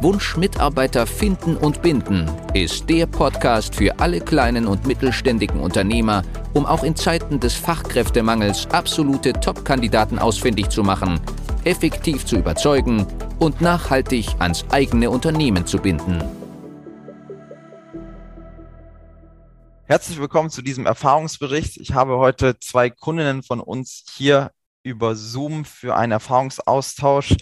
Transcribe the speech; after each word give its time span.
Wunsch 0.00 0.36
Mitarbeiter 0.36 1.06
finden 1.06 1.56
und 1.56 1.82
binden 1.82 2.30
ist 2.54 2.88
der 2.88 3.06
Podcast 3.06 3.74
für 3.74 3.98
alle 4.00 4.20
kleinen 4.20 4.66
und 4.66 4.86
mittelständigen 4.86 5.60
Unternehmer, 5.60 6.22
um 6.54 6.66
auch 6.66 6.82
in 6.82 6.96
Zeiten 6.96 7.38
des 7.38 7.54
Fachkräftemangels 7.54 8.66
absolute 8.70 9.32
Top-Kandidaten 9.32 10.18
ausfindig 10.18 10.70
zu 10.70 10.82
machen, 10.82 11.20
effektiv 11.64 12.24
zu 12.24 12.36
überzeugen 12.36 13.06
und 13.38 13.60
nachhaltig 13.60 14.28
ans 14.38 14.64
eigene 14.70 15.10
Unternehmen 15.10 15.66
zu 15.66 15.78
binden. 15.78 16.22
Herzlich 19.84 20.18
willkommen 20.18 20.50
zu 20.50 20.62
diesem 20.62 20.86
Erfahrungsbericht. 20.86 21.76
Ich 21.76 21.92
habe 21.92 22.16
heute 22.16 22.58
zwei 22.58 22.88
Kundinnen 22.88 23.42
von 23.42 23.60
uns 23.60 24.04
hier 24.16 24.50
über 24.82 25.14
Zoom 25.14 25.64
für 25.64 25.94
einen 25.94 26.12
Erfahrungsaustausch 26.12 27.36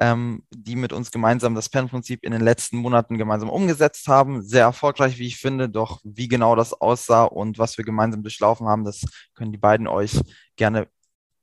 ähm, 0.00 0.42
die 0.50 0.76
mit 0.76 0.92
uns 0.92 1.10
gemeinsam 1.10 1.54
das 1.54 1.68
PEN-Prinzip 1.68 2.24
in 2.24 2.32
den 2.32 2.40
letzten 2.40 2.78
Monaten 2.78 3.18
gemeinsam 3.18 3.50
umgesetzt 3.50 4.08
haben. 4.08 4.42
Sehr 4.42 4.62
erfolgreich, 4.62 5.18
wie 5.18 5.26
ich 5.26 5.36
finde. 5.36 5.68
Doch 5.68 6.00
wie 6.02 6.26
genau 6.26 6.56
das 6.56 6.72
aussah 6.72 7.24
und 7.24 7.58
was 7.58 7.76
wir 7.76 7.84
gemeinsam 7.84 8.22
durchlaufen 8.22 8.66
haben, 8.66 8.84
das 8.84 9.04
können 9.34 9.52
die 9.52 9.58
beiden 9.58 9.86
euch 9.86 10.18
gerne 10.56 10.88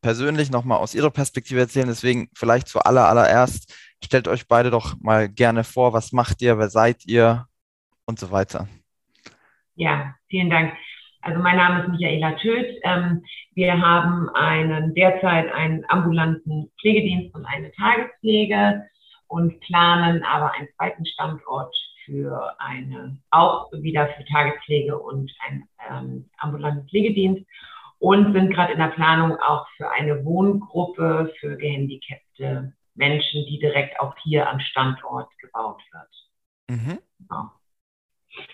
persönlich 0.02 0.50
nochmal 0.50 0.80
aus 0.80 0.96
ihrer 0.96 1.12
Perspektive 1.12 1.60
erzählen. 1.60 1.88
Deswegen 1.88 2.30
vielleicht 2.36 2.68
zu 2.68 2.80
aller, 2.80 3.08
allererst, 3.08 3.74
stellt 4.04 4.28
euch 4.28 4.48
beide 4.48 4.72
doch 4.72 4.96
mal 5.00 5.30
gerne 5.30 5.64
vor, 5.64 5.94
was 5.94 6.12
macht 6.12 6.42
ihr, 6.42 6.58
wer 6.58 6.70
seid 6.70 7.06
ihr 7.06 7.46
und 8.06 8.20
so 8.20 8.32
weiter. 8.32 8.68
Ja, 9.76 10.16
vielen 10.28 10.50
Dank. 10.50 10.74
Also 11.28 11.42
mein 11.42 11.58
Name 11.58 11.82
ist 11.84 11.90
Michaela 11.90 12.32
Töth. 12.38 12.80
Ähm, 12.84 13.22
wir 13.54 13.82
haben 13.82 14.30
einen, 14.30 14.96
derzeit 14.96 15.52
einen 15.52 15.84
ambulanten 15.90 16.72
Pflegedienst 16.80 17.36
und 17.36 17.46
eine 17.46 17.70
Tagespflege 17.74 18.88
und 19.28 19.60
planen 19.60 20.24
aber 20.24 20.54
einen 20.54 20.70
zweiten 20.78 21.06
Standort 21.06 21.76
für 22.06 22.56
eine, 22.60 23.20
auch 23.32 23.70
wieder 23.74 24.08
für 24.08 24.24
Tagespflege 24.24 24.98
und 24.98 25.30
einen 25.46 25.68
ähm, 25.90 26.30
ambulanten 26.38 26.88
Pflegedienst 26.88 27.46
und 28.00 28.32
sind 28.32 28.54
gerade 28.54 28.72
in 28.72 28.80
der 28.80 28.88
Planung 28.88 29.38
auch 29.38 29.68
für 29.76 29.92
eine 29.92 30.24
Wohngruppe 30.24 31.34
für 31.42 31.58
gehandicapte 31.58 32.72
Menschen, 32.96 33.46
die 33.48 33.60
direkt 33.60 34.00
auch 34.00 34.16
hier 34.24 34.50
am 34.50 34.62
Standort 34.62 35.28
gebaut 35.40 35.82
wird. 35.92 36.80
Mhm. 36.80 37.00
Genau. 37.20 37.52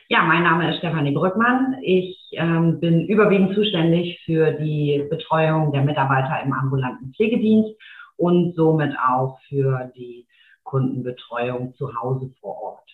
Ja, 0.09 0.23
mein 0.23 0.43
Name 0.43 0.71
ist 0.71 0.77
Stefanie 0.79 1.11
Brückmann. 1.11 1.77
Ich 1.81 2.17
ähm, 2.33 2.79
bin 2.79 3.07
überwiegend 3.07 3.55
zuständig 3.55 4.21
für 4.25 4.51
die 4.51 5.05
Betreuung 5.09 5.71
der 5.71 5.83
Mitarbeiter 5.83 6.41
im 6.43 6.53
ambulanten 6.53 7.13
Pflegedienst 7.13 7.71
und 8.17 8.55
somit 8.55 8.95
auch 8.97 9.39
für 9.47 9.91
die 9.95 10.27
Kundenbetreuung 10.63 11.73
zu 11.75 11.95
Hause 11.95 12.33
vor 12.39 12.61
Ort. 12.61 12.89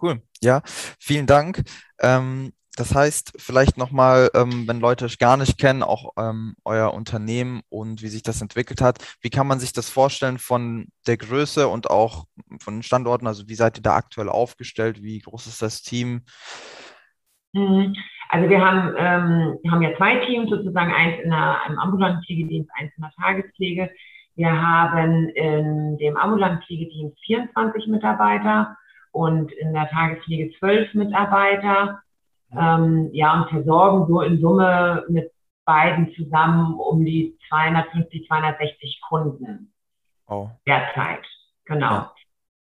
Cool, 0.00 0.20
ja, 0.42 0.62
vielen 0.64 1.26
Dank. 1.26 1.62
Ähm, 2.00 2.52
das 2.76 2.94
heißt, 2.94 3.34
vielleicht 3.38 3.78
nochmal, 3.78 4.30
ähm, 4.34 4.66
wenn 4.66 4.80
Leute 4.80 5.04
euch 5.04 5.18
gar 5.18 5.36
nicht 5.36 5.58
kennen, 5.58 5.82
auch 5.82 6.12
ähm, 6.18 6.56
euer 6.64 6.92
Unternehmen 6.92 7.62
und 7.68 8.02
wie 8.02 8.08
sich 8.08 8.22
das 8.22 8.42
entwickelt 8.42 8.80
hat, 8.80 8.98
wie 9.20 9.30
kann 9.30 9.46
man 9.46 9.60
sich 9.60 9.72
das 9.72 9.88
vorstellen 9.88 10.38
von 10.38 10.88
der 11.06 11.16
Größe 11.16 11.68
und 11.68 11.90
auch 11.90 12.24
von 12.60 12.76
den 12.76 12.82
Standorten? 12.82 13.26
Also 13.26 13.48
wie 13.48 13.54
seid 13.54 13.78
ihr 13.78 13.82
da 13.82 13.94
aktuell 13.94 14.28
aufgestellt? 14.28 15.02
Wie 15.02 15.20
groß 15.20 15.46
ist 15.46 15.62
das 15.62 15.82
Team? 15.82 16.22
Mhm. 17.52 17.94
Also 18.28 18.48
wir 18.48 18.60
haben, 18.60 18.94
ähm, 18.96 19.70
haben 19.70 19.82
ja 19.82 19.96
zwei 19.96 20.16
Teams 20.26 20.50
sozusagen, 20.50 20.92
eins 20.92 21.22
in 21.22 21.32
einem 21.32 21.78
ambulanten 21.78 22.24
Pflegedienst, 22.24 22.70
eins 22.76 22.90
in 22.96 23.02
der 23.02 23.12
Tagespflege. 23.12 23.90
Wir 24.34 24.50
haben 24.50 25.28
in 25.28 25.96
dem 25.98 26.16
ambulanten 26.16 26.62
Pflegedienst 26.64 27.16
24 27.26 27.86
Mitarbeiter 27.86 28.76
und 29.12 29.52
in 29.52 29.72
der 29.72 29.88
Tagespflege 29.90 30.52
12 30.58 30.94
Mitarbeiter 30.94 32.00
ähm, 32.58 33.10
ja, 33.12 33.42
und 33.42 33.50
versorgen 33.50 34.06
so 34.06 34.20
in 34.20 34.40
Summe 34.40 35.04
mit 35.08 35.30
beiden 35.64 36.12
zusammen 36.14 36.74
um 36.74 37.04
die 37.04 37.36
250, 37.48 38.26
260 38.26 39.00
Kunden 39.08 39.72
oh. 40.26 40.50
derzeit. 40.66 41.24
Genau. 41.64 41.90
Ja. 41.90 42.12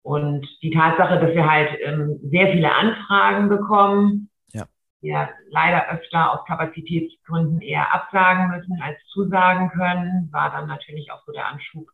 Und 0.02 0.46
die 0.62 0.70
Tatsache, 0.70 1.20
dass 1.20 1.34
wir 1.34 1.48
halt 1.48 1.78
ähm, 1.82 2.18
sehr 2.22 2.52
viele 2.52 2.74
Anfragen 2.74 3.48
bekommen, 3.48 4.30
ja. 4.52 4.64
wir 5.00 5.28
leider 5.50 5.90
öfter 5.90 6.32
aus 6.32 6.46
Kapazitätsgründen 6.46 7.60
eher 7.60 7.94
absagen 7.94 8.48
müssen 8.48 8.80
als 8.82 8.98
zusagen 9.08 9.70
können, 9.70 10.28
war 10.32 10.50
dann 10.50 10.66
natürlich 10.66 11.12
auch 11.12 11.22
so 11.26 11.32
der 11.32 11.46
Anschub, 11.46 11.86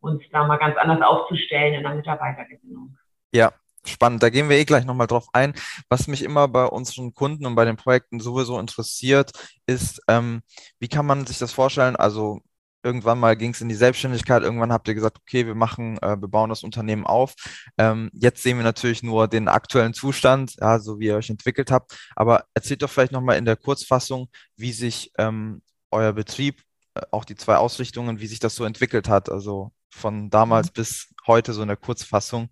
uns 0.00 0.22
da 0.32 0.46
mal 0.46 0.58
ganz 0.58 0.76
anders 0.76 1.00
aufzustellen 1.00 1.74
in 1.74 1.82
der 1.84 1.94
Mitarbeitergewinnung. 1.94 2.98
Ja, 3.32 3.52
spannend. 3.88 4.22
Da 4.22 4.30
gehen 4.30 4.48
wir 4.48 4.56
eh 4.56 4.64
gleich 4.64 4.84
nochmal 4.84 5.06
drauf 5.06 5.26
ein. 5.32 5.54
Was 5.88 6.06
mich 6.06 6.22
immer 6.22 6.48
bei 6.48 6.64
unseren 6.66 7.14
Kunden 7.14 7.46
und 7.46 7.54
bei 7.54 7.64
den 7.64 7.76
Projekten 7.76 8.20
sowieso 8.20 8.58
interessiert, 8.58 9.32
ist, 9.66 10.00
ähm, 10.08 10.42
wie 10.78 10.88
kann 10.88 11.06
man 11.06 11.26
sich 11.26 11.38
das 11.38 11.52
vorstellen? 11.52 11.96
Also 11.96 12.40
irgendwann 12.84 13.18
mal 13.18 13.36
ging 13.36 13.50
es 13.50 13.60
in 13.60 13.68
die 13.68 13.74
Selbstständigkeit, 13.74 14.42
irgendwann 14.42 14.72
habt 14.72 14.86
ihr 14.86 14.94
gesagt, 14.94 15.18
okay, 15.18 15.46
wir 15.46 15.54
machen, 15.54 15.98
äh, 15.98 16.20
wir 16.20 16.28
bauen 16.28 16.50
das 16.50 16.62
Unternehmen 16.62 17.06
auf. 17.06 17.34
Ähm, 17.78 18.10
jetzt 18.12 18.42
sehen 18.42 18.58
wir 18.58 18.64
natürlich 18.64 19.02
nur 19.02 19.26
den 19.26 19.48
aktuellen 19.48 19.94
Zustand, 19.94 20.54
ja, 20.60 20.78
so 20.78 21.00
wie 21.00 21.06
ihr 21.06 21.16
euch 21.16 21.30
entwickelt 21.30 21.70
habt. 21.70 21.96
Aber 22.14 22.44
erzählt 22.54 22.82
doch 22.82 22.90
vielleicht 22.90 23.12
nochmal 23.12 23.38
in 23.38 23.46
der 23.46 23.56
Kurzfassung, 23.56 24.28
wie 24.56 24.72
sich 24.72 25.12
ähm, 25.18 25.62
euer 25.90 26.12
Betrieb, 26.12 26.62
äh, 26.94 27.00
auch 27.10 27.24
die 27.24 27.36
zwei 27.36 27.56
Ausrichtungen, 27.56 28.20
wie 28.20 28.26
sich 28.26 28.38
das 28.38 28.54
so 28.54 28.64
entwickelt 28.64 29.08
hat. 29.08 29.30
Also 29.30 29.72
von 29.90 30.28
damals 30.28 30.68
mhm. 30.68 30.72
bis 30.74 31.08
heute 31.26 31.54
so 31.54 31.62
in 31.62 31.68
der 31.68 31.76
Kurzfassung. 31.78 32.50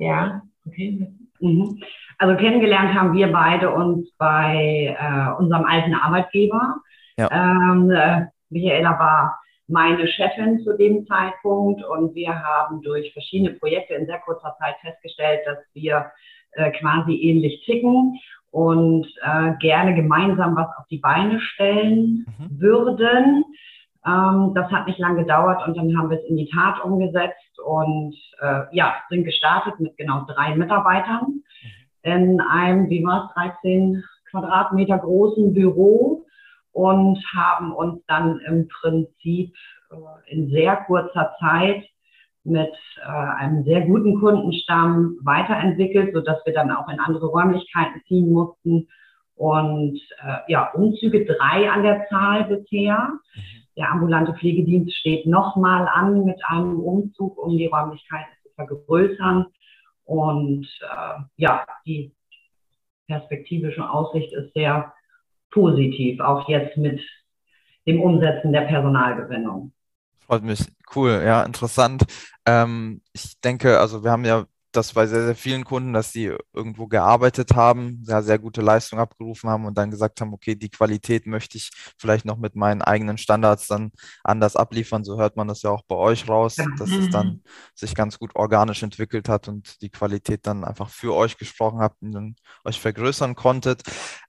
Ja, 0.00 0.42
okay. 0.66 1.06
Mhm. 1.40 1.82
Also 2.18 2.36
kennengelernt 2.36 2.94
haben 2.94 3.14
wir 3.14 3.30
beide 3.32 3.70
uns 3.70 4.10
bei 4.16 4.96
äh, 4.98 5.40
unserem 5.40 5.64
alten 5.64 5.94
Arbeitgeber. 5.94 6.76
Ja. 7.16 7.28
Ähm, 7.30 7.90
äh, 7.90 8.26
Michaela 8.48 8.98
war 8.98 9.38
meine 9.68 10.08
Chefin 10.08 10.60
zu 10.60 10.76
dem 10.76 11.06
Zeitpunkt 11.06 11.84
und 11.84 12.14
wir 12.14 12.34
haben 12.34 12.82
durch 12.82 13.12
verschiedene 13.12 13.54
Projekte 13.54 13.94
in 13.94 14.06
sehr 14.06 14.18
kurzer 14.20 14.56
Zeit 14.58 14.76
festgestellt, 14.80 15.40
dass 15.46 15.58
wir 15.74 16.10
äh, 16.52 16.70
quasi 16.72 17.14
ähnlich 17.14 17.62
ticken 17.64 18.18
und 18.50 19.06
äh, 19.22 19.52
gerne 19.60 19.94
gemeinsam 19.94 20.56
was 20.56 20.68
auf 20.78 20.86
die 20.90 20.98
Beine 20.98 21.40
stellen 21.40 22.26
mhm. 22.38 22.60
würden. 22.60 23.44
Ähm, 24.06 24.52
das 24.54 24.70
hat 24.70 24.86
nicht 24.86 24.98
lange 24.98 25.22
gedauert 25.22 25.66
und 25.66 25.76
dann 25.76 25.96
haben 25.96 26.10
wir 26.10 26.18
es 26.18 26.28
in 26.28 26.36
die 26.36 26.48
Tat 26.48 26.82
umgesetzt 26.82 27.58
und 27.64 28.14
äh, 28.40 28.62
ja, 28.72 28.94
sind 29.10 29.24
gestartet 29.24 29.78
mit 29.78 29.96
genau 29.96 30.24
drei 30.26 30.54
Mitarbeitern 30.56 31.42
in 32.02 32.40
einem, 32.40 32.88
wie 32.88 33.04
war 33.04 33.26
es, 33.26 33.34
13 33.62 34.02
Quadratmeter 34.30 34.98
großen 34.98 35.52
Büro 35.52 36.24
und 36.72 37.18
haben 37.34 37.72
uns 37.72 38.02
dann 38.06 38.40
im 38.46 38.68
Prinzip 38.68 39.54
äh, 39.90 40.32
in 40.32 40.50
sehr 40.50 40.76
kurzer 40.86 41.34
Zeit 41.38 41.84
mit 42.44 42.72
äh, 43.04 43.06
einem 43.06 43.64
sehr 43.64 43.82
guten 43.82 44.18
Kundenstamm 44.18 45.18
weiterentwickelt, 45.22 46.14
sodass 46.14 46.38
wir 46.46 46.54
dann 46.54 46.70
auch 46.70 46.88
in 46.88 47.00
andere 47.00 47.26
Räumlichkeiten 47.26 48.00
ziehen 48.08 48.32
mussten. 48.32 48.88
Und 49.34 50.00
äh, 50.22 50.38
ja, 50.48 50.70
Umzüge 50.72 51.24
drei 51.24 51.70
an 51.70 51.82
der 51.82 52.06
Zahl 52.08 52.44
bisher. 52.44 53.10
Mhm. 53.34 53.60
Der 53.80 53.90
ambulante 53.90 54.34
Pflegedienst 54.34 54.94
steht 54.94 55.24
nochmal 55.24 55.88
an 55.88 56.26
mit 56.26 56.38
einem 56.44 56.80
Umzug, 56.80 57.38
um 57.38 57.56
die 57.56 57.64
Räumlichkeiten 57.64 58.30
zu 58.42 58.50
vergrößern. 58.54 59.46
Und 60.04 60.68
äh, 60.82 61.22
ja, 61.36 61.64
die 61.86 62.12
perspektivische 63.06 63.88
Aussicht 63.88 64.34
ist 64.34 64.52
sehr 64.52 64.92
positiv, 65.50 66.20
auch 66.20 66.46
jetzt 66.46 66.76
mit 66.76 67.00
dem 67.86 68.02
Umsetzen 68.02 68.52
der 68.52 68.62
Personalgewinnung. 68.62 69.72
Freut 70.26 70.42
mich. 70.42 70.60
Cool, 70.94 71.22
ja, 71.24 71.42
interessant. 71.42 72.04
Ähm, 72.44 73.00
ich 73.14 73.40
denke, 73.40 73.80
also 73.80 74.04
wir 74.04 74.10
haben 74.10 74.26
ja 74.26 74.44
das 74.72 74.92
bei 74.92 75.06
sehr, 75.06 75.24
sehr 75.24 75.34
vielen 75.34 75.64
Kunden, 75.64 75.92
dass 75.92 76.12
sie 76.12 76.32
irgendwo 76.52 76.86
gearbeitet 76.86 77.54
haben, 77.54 78.00
sehr, 78.02 78.22
sehr 78.22 78.38
gute 78.38 78.60
Leistung 78.60 78.98
abgerufen 78.98 79.50
haben 79.50 79.66
und 79.66 79.76
dann 79.76 79.90
gesagt 79.90 80.20
haben, 80.20 80.32
okay, 80.32 80.54
die 80.54 80.70
Qualität 80.70 81.26
möchte 81.26 81.58
ich 81.58 81.70
vielleicht 81.98 82.24
noch 82.24 82.38
mit 82.38 82.56
meinen 82.56 82.82
eigenen 82.82 83.18
Standards 83.18 83.66
dann 83.66 83.92
anders 84.22 84.56
abliefern. 84.56 85.04
So 85.04 85.18
hört 85.18 85.36
man 85.36 85.48
das 85.48 85.62
ja 85.62 85.70
auch 85.70 85.82
bei 85.82 85.96
euch 85.96 86.28
raus, 86.28 86.56
dass 86.78 86.90
es 86.90 87.10
dann 87.10 87.26
mhm. 87.26 87.42
sich 87.74 87.94
ganz 87.94 88.18
gut 88.18 88.34
organisch 88.34 88.82
entwickelt 88.82 89.28
hat 89.28 89.48
und 89.48 89.80
die 89.82 89.90
Qualität 89.90 90.46
dann 90.46 90.64
einfach 90.64 90.88
für 90.88 91.14
euch 91.14 91.36
gesprochen 91.36 91.80
habt 91.80 92.02
und 92.02 92.12
dann 92.12 92.36
euch 92.64 92.80
vergrößern 92.80 93.34
konntet. 93.34 93.82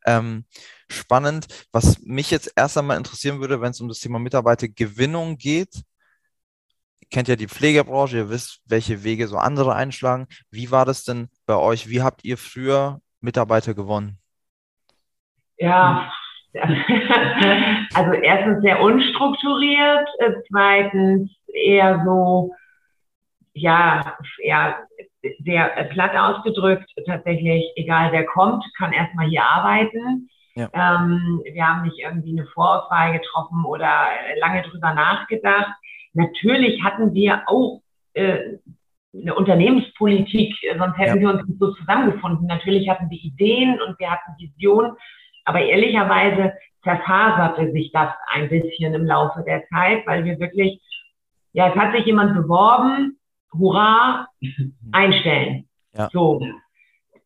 Ähm, 0.05 0.45
spannend. 0.89 1.47
Was 1.71 1.99
mich 1.99 2.31
jetzt 2.31 2.51
erst 2.55 2.77
einmal 2.77 2.97
interessieren 2.97 3.39
würde, 3.39 3.61
wenn 3.61 3.71
es 3.71 3.81
um 3.81 3.87
das 3.87 3.99
Thema 3.99 4.19
Mitarbeitergewinnung 4.19 5.37
geht, 5.37 5.83
kennt 7.11 7.27
ja 7.27 7.35
die 7.35 7.47
Pflegebranche, 7.47 8.17
ihr 8.17 8.29
wisst, 8.29 8.61
welche 8.65 9.03
Wege 9.03 9.27
so 9.27 9.37
andere 9.37 9.75
einschlagen. 9.75 10.27
Wie 10.49 10.71
war 10.71 10.85
das 10.85 11.03
denn 11.03 11.29
bei 11.45 11.55
euch? 11.55 11.89
Wie 11.89 12.01
habt 12.01 12.23
ihr 12.23 12.37
früher 12.37 13.01
Mitarbeiter 13.19 13.73
gewonnen? 13.73 14.17
Ja, 15.57 16.11
also 17.93 18.13
erstens 18.13 18.61
sehr 18.61 18.81
unstrukturiert, 18.81 20.07
äh, 20.19 20.33
zweitens 20.49 21.31
eher 21.53 22.01
so, 22.03 22.53
ja, 23.53 24.17
eher 24.41 24.75
sehr 25.43 25.67
platt 25.91 26.15
ausgedrückt, 26.15 26.89
tatsächlich, 27.05 27.71
egal 27.75 28.11
wer 28.11 28.25
kommt, 28.25 28.65
kann 28.77 28.91
erstmal 28.91 29.27
hier 29.27 29.43
arbeiten. 29.43 30.29
Ja. 30.55 30.67
Ähm, 30.73 31.41
wir 31.45 31.65
haben 31.65 31.83
nicht 31.83 31.99
irgendwie 31.99 32.37
eine 32.37 32.47
Vorauswahl 32.47 33.13
getroffen 33.13 33.63
oder 33.65 34.07
lange 34.39 34.63
drüber 34.63 34.93
nachgedacht. 34.93 35.71
Natürlich 36.13 36.83
hatten 36.83 37.13
wir 37.13 37.43
auch 37.47 37.81
äh, 38.13 38.57
eine 39.13 39.35
Unternehmenspolitik, 39.35 40.55
sonst 40.77 40.97
hätten 40.97 41.21
ja. 41.21 41.21
wir 41.21 41.29
uns 41.29 41.47
nicht 41.47 41.59
so 41.59 41.73
zusammengefunden. 41.73 42.47
Natürlich 42.47 42.89
hatten 42.89 43.09
wir 43.09 43.17
Ideen 43.17 43.81
und 43.81 43.99
wir 43.99 44.09
hatten 44.09 44.31
Visionen, 44.37 44.93
aber 45.45 45.61
ehrlicherweise 45.61 46.53
zerfaserte 46.83 47.71
sich 47.71 47.91
das 47.91 48.09
ein 48.31 48.49
bisschen 48.49 48.93
im 48.93 49.05
Laufe 49.05 49.43
der 49.45 49.67
Zeit, 49.67 50.05
weil 50.07 50.25
wir 50.25 50.39
wirklich, 50.39 50.81
ja, 51.53 51.69
es 51.69 51.75
hat 51.75 51.95
sich 51.95 52.05
jemand 52.05 52.33
beworben, 52.33 53.19
hurra, 53.53 54.27
einstellen. 54.91 55.67
Ja. 55.95 56.09
So. 56.11 56.41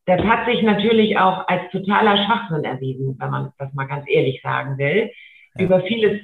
Das 0.06 0.22
hat 0.22 0.46
sich 0.46 0.62
natürlich 0.62 1.18
auch 1.18 1.48
als 1.48 1.72
totaler 1.72 2.26
Schwachsinn 2.26 2.64
erwiesen, 2.64 3.16
wenn 3.20 3.30
man 3.32 3.52
das 3.58 3.74
mal 3.74 3.86
ganz 3.86 4.06
ehrlich 4.08 4.42
sagen 4.44 4.78
will. 4.78 5.12
Ja. 5.56 5.66
Über 5.66 5.82
vieles 5.82 6.22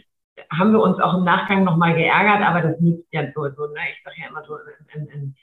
haben 0.50 0.72
wir 0.72 0.82
uns 0.82 1.00
auch 1.00 1.16
im 1.16 1.24
Nachgang 1.24 1.64
nochmal 1.64 1.94
geärgert, 1.94 2.42
aber 2.42 2.62
das 2.62 2.80
nützt 2.80 3.08
ja 3.12 3.24
so, 3.34 3.50
so 3.50 3.68
ne? 3.68 3.80
ich 3.96 4.04
sage 4.04 4.16
ja 4.22 4.28
immer 4.30 4.44
so, 4.46 4.58
in, 4.94 5.08
in 5.08 5.36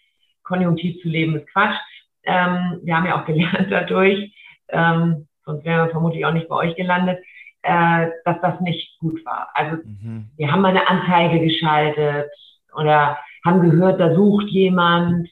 Konjunktiv 0.42 1.00
zu 1.02 1.08
leben 1.08 1.36
ist 1.36 1.48
Quatsch. 1.52 1.76
Ähm, 2.24 2.80
wir 2.82 2.96
haben 2.96 3.06
ja 3.06 3.20
auch 3.20 3.26
gelernt 3.26 3.66
dadurch, 3.70 4.32
ähm, 4.68 5.28
sonst 5.44 5.64
wären 5.64 5.86
wir 5.86 5.90
vermutlich 5.90 6.24
auch 6.24 6.32
nicht 6.32 6.48
bei 6.48 6.56
euch 6.56 6.76
gelandet, 6.76 7.18
äh, 7.62 8.08
dass 8.24 8.40
das 8.40 8.60
nicht 8.60 8.98
gut 8.98 9.24
war. 9.24 9.48
Also 9.54 9.76
mhm. 9.84 10.30
wir 10.36 10.50
haben 10.50 10.62
mal 10.62 10.68
eine 10.68 10.88
Anzeige 10.88 11.40
geschaltet 11.40 12.30
oder 12.74 13.18
haben 13.44 13.70
gehört, 13.70 14.00
da 14.00 14.14
sucht 14.14 14.48
jemand. 14.48 15.28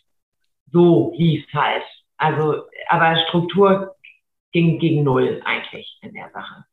So 0.72 1.12
lief 1.16 1.46
halt. 1.54 1.84
Also, 2.18 2.64
aber 2.88 3.16
Struktur 3.28 3.94
ging 4.52 4.78
gegen 4.78 5.04
null 5.04 5.40
eigentlich 5.44 5.98
in 6.02 6.12
der 6.12 6.30
Sache. 6.30 6.64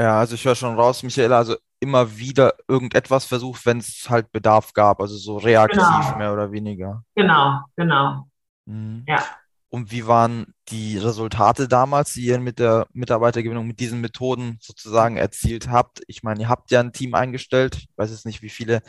Ja, 0.00 0.18
also 0.18 0.34
ich 0.34 0.44
höre 0.44 0.54
schon 0.54 0.74
raus, 0.74 1.02
Michaela, 1.02 1.38
also 1.38 1.56
immer 1.80 2.16
wieder 2.16 2.54
irgendetwas 2.68 3.24
versucht, 3.24 3.66
wenn 3.66 3.78
es 3.78 4.08
halt 4.08 4.30
Bedarf 4.32 4.72
gab, 4.72 5.00
also 5.00 5.16
so 5.16 5.38
reaktiv 5.38 5.80
genau. 5.80 6.18
mehr 6.18 6.32
oder 6.32 6.52
weniger. 6.52 7.02
Genau, 7.14 7.60
genau. 7.76 8.26
Mhm. 8.66 9.04
Ja. 9.06 9.22
Und 9.70 9.92
wie 9.92 10.06
waren 10.06 10.52
die 10.68 10.98
Resultate 10.98 11.68
damals, 11.68 12.14
die 12.14 12.22
ihr 12.22 12.40
mit 12.40 12.58
der 12.58 12.88
Mitarbeitergewinnung 12.92 13.68
mit 13.68 13.78
diesen 13.78 14.00
Methoden 14.00 14.58
sozusagen 14.60 15.16
erzielt 15.16 15.70
habt? 15.70 16.02
Ich 16.08 16.24
meine, 16.24 16.40
ihr 16.40 16.48
habt 16.48 16.72
ja 16.72 16.80
ein 16.80 16.92
Team 16.92 17.14
eingestellt. 17.14 17.76
Ich 17.76 17.88
weiß 17.96 18.10
jetzt 18.10 18.26
nicht, 18.26 18.42
wie 18.42 18.48
viele 18.48 18.82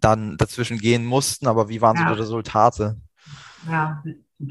dann 0.00 0.36
dazwischen 0.36 0.78
gehen 0.78 1.04
mussten, 1.04 1.48
aber 1.48 1.68
wie 1.68 1.80
waren 1.80 1.96
ja. 1.96 2.08
so 2.08 2.14
die 2.14 2.20
Resultate? 2.20 2.96
Ja, 3.68 4.00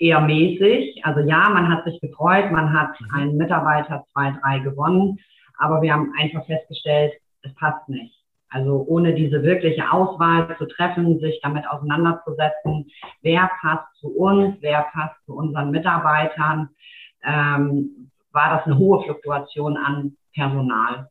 eher 0.00 0.20
mäßig. 0.20 1.04
Also 1.04 1.20
ja, 1.20 1.48
man 1.50 1.68
hat 1.68 1.84
sich 1.84 2.00
gefreut, 2.00 2.50
man 2.50 2.72
hat 2.72 3.00
mhm. 3.00 3.14
einen 3.14 3.36
Mitarbeiter 3.36 4.04
zwei, 4.12 4.36
drei 4.42 4.58
gewonnen, 4.58 5.18
aber 5.56 5.82
wir 5.82 5.92
haben 5.92 6.12
einfach 6.18 6.44
festgestellt, 6.46 7.12
es 7.42 7.54
passt 7.54 7.88
nicht. 7.88 8.22
Also 8.48 8.84
ohne 8.86 9.14
diese 9.14 9.42
wirkliche 9.42 9.90
Auswahl 9.90 10.54
zu 10.58 10.66
treffen, 10.66 11.18
sich 11.20 11.40
damit 11.42 11.66
auseinanderzusetzen, 11.66 12.90
wer 13.22 13.50
passt 13.60 13.94
zu 13.98 14.08
uns, 14.08 14.56
wer 14.60 14.82
passt 14.92 15.16
zu 15.24 15.34
unseren 15.34 15.70
Mitarbeitern, 15.70 16.68
ähm, 17.24 18.10
war 18.32 18.56
das 18.56 18.66
eine 18.66 18.76
hohe 18.76 19.02
Fluktuation 19.04 19.76
an 19.76 20.16
Personal, 20.34 21.08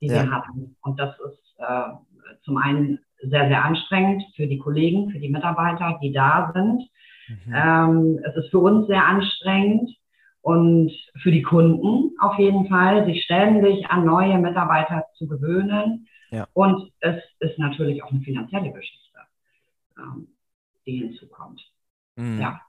die 0.00 0.06
ja. 0.06 0.14
wir 0.22 0.30
hatten. 0.30 0.76
Und 0.82 1.00
das 1.00 1.14
ist 1.20 1.56
äh, 1.58 2.36
zum 2.44 2.56
einen 2.56 3.00
sehr, 3.22 3.48
sehr 3.48 3.64
anstrengend 3.64 4.22
für 4.36 4.46
die 4.46 4.58
Kollegen, 4.58 5.10
für 5.10 5.18
die 5.18 5.28
Mitarbeiter, 5.28 5.98
die 6.00 6.12
da 6.12 6.52
sind. 6.54 6.88
Mhm. 7.28 7.54
Ähm, 7.54 8.20
es 8.24 8.36
ist 8.36 8.50
für 8.50 8.60
uns 8.60 8.86
sehr 8.86 9.04
anstrengend 9.04 9.90
und 10.46 10.92
für 11.24 11.32
die 11.32 11.42
Kunden 11.42 12.16
auf 12.20 12.38
jeden 12.38 12.68
Fall, 12.68 13.04
sich 13.04 13.24
ständig 13.24 13.90
an 13.90 14.04
neue 14.04 14.38
Mitarbeiter 14.38 15.04
zu 15.18 15.26
gewöhnen. 15.26 16.06
Ja. 16.30 16.46
Und 16.52 16.92
es 17.00 17.16
ist 17.40 17.58
natürlich 17.58 18.00
auch 18.04 18.12
eine 18.12 18.20
finanzielle 18.20 18.70
Geschichte, 18.70 19.18
ähm, 19.98 20.28
die 20.86 20.98
hinzukommt. 20.98 21.60
Mhm. 22.14 22.40
Ja. 22.40 22.60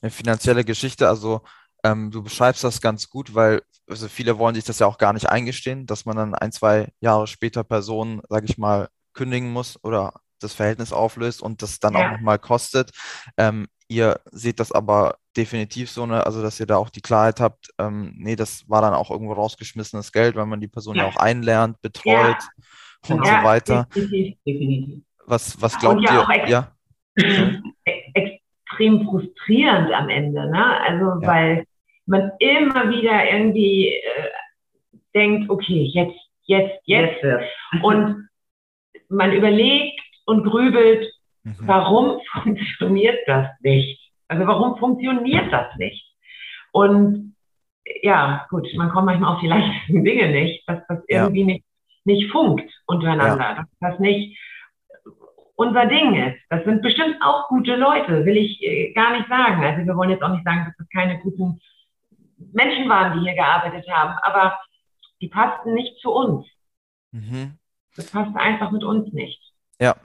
Eine 0.00 0.10
finanzielle 0.10 0.64
Geschichte, 0.64 1.06
also 1.06 1.42
ähm, 1.84 2.10
du 2.10 2.22
beschreibst 2.22 2.64
das 2.64 2.80
ganz 2.80 3.10
gut, 3.10 3.34
weil 3.34 3.60
also 3.86 4.08
viele 4.08 4.38
wollen 4.38 4.54
sich 4.54 4.64
das 4.64 4.78
ja 4.78 4.86
auch 4.86 4.96
gar 4.96 5.12
nicht 5.12 5.28
eingestehen, 5.28 5.84
dass 5.84 6.06
man 6.06 6.16
dann 6.16 6.34
ein, 6.34 6.50
zwei 6.50 6.88
Jahre 7.00 7.26
später 7.26 7.62
Personen, 7.62 8.22
sage 8.30 8.46
ich 8.48 8.56
mal, 8.56 8.88
kündigen 9.12 9.52
muss 9.52 9.78
oder 9.84 10.14
das 10.42 10.54
Verhältnis 10.54 10.92
auflöst 10.92 11.42
und 11.42 11.62
das 11.62 11.80
dann 11.80 11.94
ja. 11.94 12.06
auch 12.06 12.12
nochmal 12.12 12.38
kostet. 12.38 12.90
Ähm, 13.36 13.68
ihr 13.88 14.20
seht 14.30 14.60
das 14.60 14.72
aber 14.72 15.16
definitiv 15.36 15.90
so, 15.90 16.06
ne, 16.06 16.24
also 16.24 16.42
dass 16.42 16.60
ihr 16.60 16.66
da 16.66 16.76
auch 16.76 16.90
die 16.90 17.00
Klarheit 17.00 17.40
habt, 17.40 17.68
ähm, 17.78 18.14
nee, 18.18 18.36
das 18.36 18.68
war 18.68 18.82
dann 18.82 18.94
auch 18.94 19.10
irgendwo 19.10 19.32
rausgeschmissenes 19.32 20.12
Geld, 20.12 20.36
weil 20.36 20.46
man 20.46 20.60
die 20.60 20.68
Person 20.68 20.96
ja, 20.96 21.04
ja 21.04 21.08
auch 21.08 21.16
einlernt, 21.16 21.80
betreut 21.80 22.36
ja. 23.06 23.14
und 23.14 23.24
ja, 23.24 23.40
so 23.40 23.46
weiter. 23.46 23.88
Definitiv, 23.94 24.36
definitiv. 24.46 25.02
Was, 25.26 25.60
was 25.60 25.78
glaubt 25.78 26.02
ihr? 26.02 26.26
Ex 26.28 26.50
ja. 26.50 26.72
extrem 28.14 29.04
frustrierend 29.04 29.92
am 29.92 30.08
Ende, 30.08 30.50
ne? 30.50 30.80
Also 30.80 31.26
weil 31.26 31.64
man 32.06 32.32
immer 32.38 32.90
wieder 32.90 33.30
irgendwie 33.30 33.88
äh, 33.88 34.30
denkt, 35.14 35.50
okay, 35.50 35.90
jetzt, 35.92 36.18
jetzt, 36.44 36.80
jetzt. 36.84 37.22
jetzt. 37.22 37.82
Und 37.82 38.28
man 39.08 39.32
überlegt 39.32 40.00
und 40.28 40.44
grübelt, 40.44 41.10
mhm. 41.42 41.54
warum 41.60 42.20
funktioniert 42.32 43.18
das 43.26 43.48
nicht? 43.60 44.12
Also 44.28 44.46
warum 44.46 44.78
funktioniert 44.78 45.50
das 45.52 45.74
nicht? 45.78 46.04
Und 46.70 47.34
ja, 48.02 48.46
gut, 48.50 48.68
man 48.76 48.90
kommt 48.90 49.06
manchmal 49.06 49.34
auf 49.34 49.40
die 49.40 49.46
leichtesten 49.46 50.04
Dinge 50.04 50.30
nicht, 50.30 50.68
dass 50.68 50.86
das 50.86 51.02
irgendwie 51.08 51.40
ja. 51.40 51.46
nicht, 51.46 51.64
nicht 52.04 52.30
funkt 52.30 52.70
untereinander, 52.86 53.38
ja. 53.38 53.54
dass 53.54 53.66
das 53.80 53.98
nicht 54.00 54.38
unser 55.54 55.86
Ding 55.86 56.14
ist. 56.14 56.38
Das 56.50 56.62
sind 56.64 56.82
bestimmt 56.82 57.16
auch 57.22 57.48
gute 57.48 57.74
Leute, 57.74 58.26
will 58.26 58.36
ich 58.36 58.62
äh, 58.62 58.92
gar 58.92 59.16
nicht 59.16 59.28
sagen. 59.28 59.64
Also 59.64 59.86
wir 59.86 59.96
wollen 59.96 60.10
jetzt 60.10 60.22
auch 60.22 60.28
nicht 60.32 60.44
sagen, 60.44 60.66
dass 60.66 60.76
das 60.76 60.88
keine 60.90 61.18
guten 61.20 61.58
Menschen 62.52 62.88
waren, 62.88 63.18
die 63.18 63.24
hier 63.24 63.34
gearbeitet 63.34 63.88
haben, 63.90 64.18
aber 64.22 64.58
die 65.22 65.28
passten 65.28 65.72
nicht 65.72 65.98
zu 66.00 66.12
uns. 66.12 66.46
Mhm. 67.12 67.58
Das 67.96 68.10
passt 68.10 68.36
einfach 68.36 68.70
mit 68.70 68.84
uns 68.84 69.12
nicht. 69.12 69.40
Ja, 69.80 69.96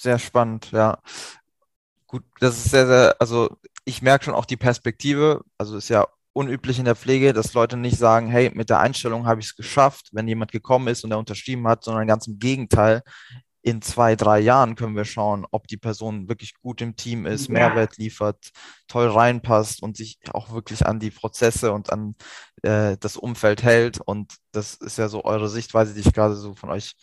sehr 0.00 0.18
spannend, 0.18 0.70
ja. 0.72 0.98
Gut, 2.06 2.24
das 2.40 2.56
ist 2.56 2.70
sehr, 2.70 2.86
sehr, 2.86 3.16
also 3.20 3.56
ich 3.84 4.02
merke 4.02 4.24
schon 4.24 4.34
auch 4.34 4.44
die 4.46 4.56
Perspektive, 4.56 5.42
also 5.58 5.76
ist 5.76 5.88
ja 5.88 6.06
unüblich 6.32 6.78
in 6.78 6.84
der 6.84 6.96
Pflege, 6.96 7.32
dass 7.32 7.54
Leute 7.54 7.76
nicht 7.76 7.98
sagen, 7.98 8.28
hey, 8.28 8.50
mit 8.54 8.70
der 8.70 8.80
Einstellung 8.80 9.26
habe 9.26 9.40
ich 9.40 9.46
es 9.46 9.56
geschafft, 9.56 10.08
wenn 10.12 10.28
jemand 10.28 10.52
gekommen 10.52 10.88
ist 10.88 11.04
und 11.04 11.10
er 11.10 11.18
unterschrieben 11.18 11.66
hat, 11.68 11.84
sondern 11.84 12.06
ganz 12.06 12.26
im 12.26 12.38
Gegenteil. 12.38 13.02
In 13.62 13.82
zwei, 13.82 14.16
drei 14.16 14.40
Jahren 14.40 14.74
können 14.74 14.96
wir 14.96 15.04
schauen, 15.04 15.46
ob 15.50 15.66
die 15.66 15.76
Person 15.76 16.28
wirklich 16.28 16.54
gut 16.62 16.80
im 16.80 16.96
Team 16.96 17.26
ist, 17.26 17.48
ja. 17.48 17.54
Mehrwert 17.54 17.98
liefert, 17.98 18.50
toll 18.88 19.08
reinpasst 19.08 19.82
und 19.82 19.96
sich 19.96 20.18
auch 20.32 20.50
wirklich 20.52 20.86
an 20.86 20.98
die 20.98 21.10
Prozesse 21.10 21.72
und 21.72 21.92
an 21.92 22.14
äh, 22.62 22.96
das 22.98 23.16
Umfeld 23.16 23.62
hält. 23.62 24.00
Und 24.00 24.36
das 24.52 24.74
ist 24.74 24.98
ja 24.98 25.08
so 25.08 25.24
eure 25.24 25.48
Sichtweise, 25.48 25.92
die 25.92 26.00
ich 26.00 26.12
gerade 26.12 26.36
so 26.36 26.54
von 26.54 26.70
euch 26.70 26.94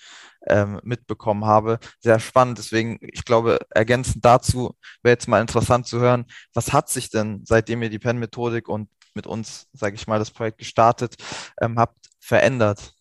ähm, 0.47 0.79
mitbekommen 0.83 1.45
habe. 1.45 1.79
Sehr 1.99 2.19
spannend. 2.19 2.57
Deswegen, 2.57 2.97
ich 3.01 3.23
glaube, 3.23 3.59
ergänzend 3.69 4.25
dazu 4.25 4.75
wäre 5.03 5.13
jetzt 5.13 5.27
mal 5.27 5.41
interessant 5.41 5.87
zu 5.87 5.99
hören, 5.99 6.25
was 6.53 6.73
hat 6.73 6.89
sich 6.89 7.09
denn, 7.09 7.43
seitdem 7.45 7.83
ihr 7.83 7.89
die 7.89 7.99
Pen-Methodik 7.99 8.67
und 8.67 8.89
mit 9.13 9.27
uns, 9.27 9.67
sage 9.73 9.95
ich 9.95 10.07
mal, 10.07 10.19
das 10.19 10.31
Projekt 10.31 10.59
gestartet 10.59 11.15
ähm, 11.61 11.77
habt, 11.77 11.97
verändert? 12.19 12.93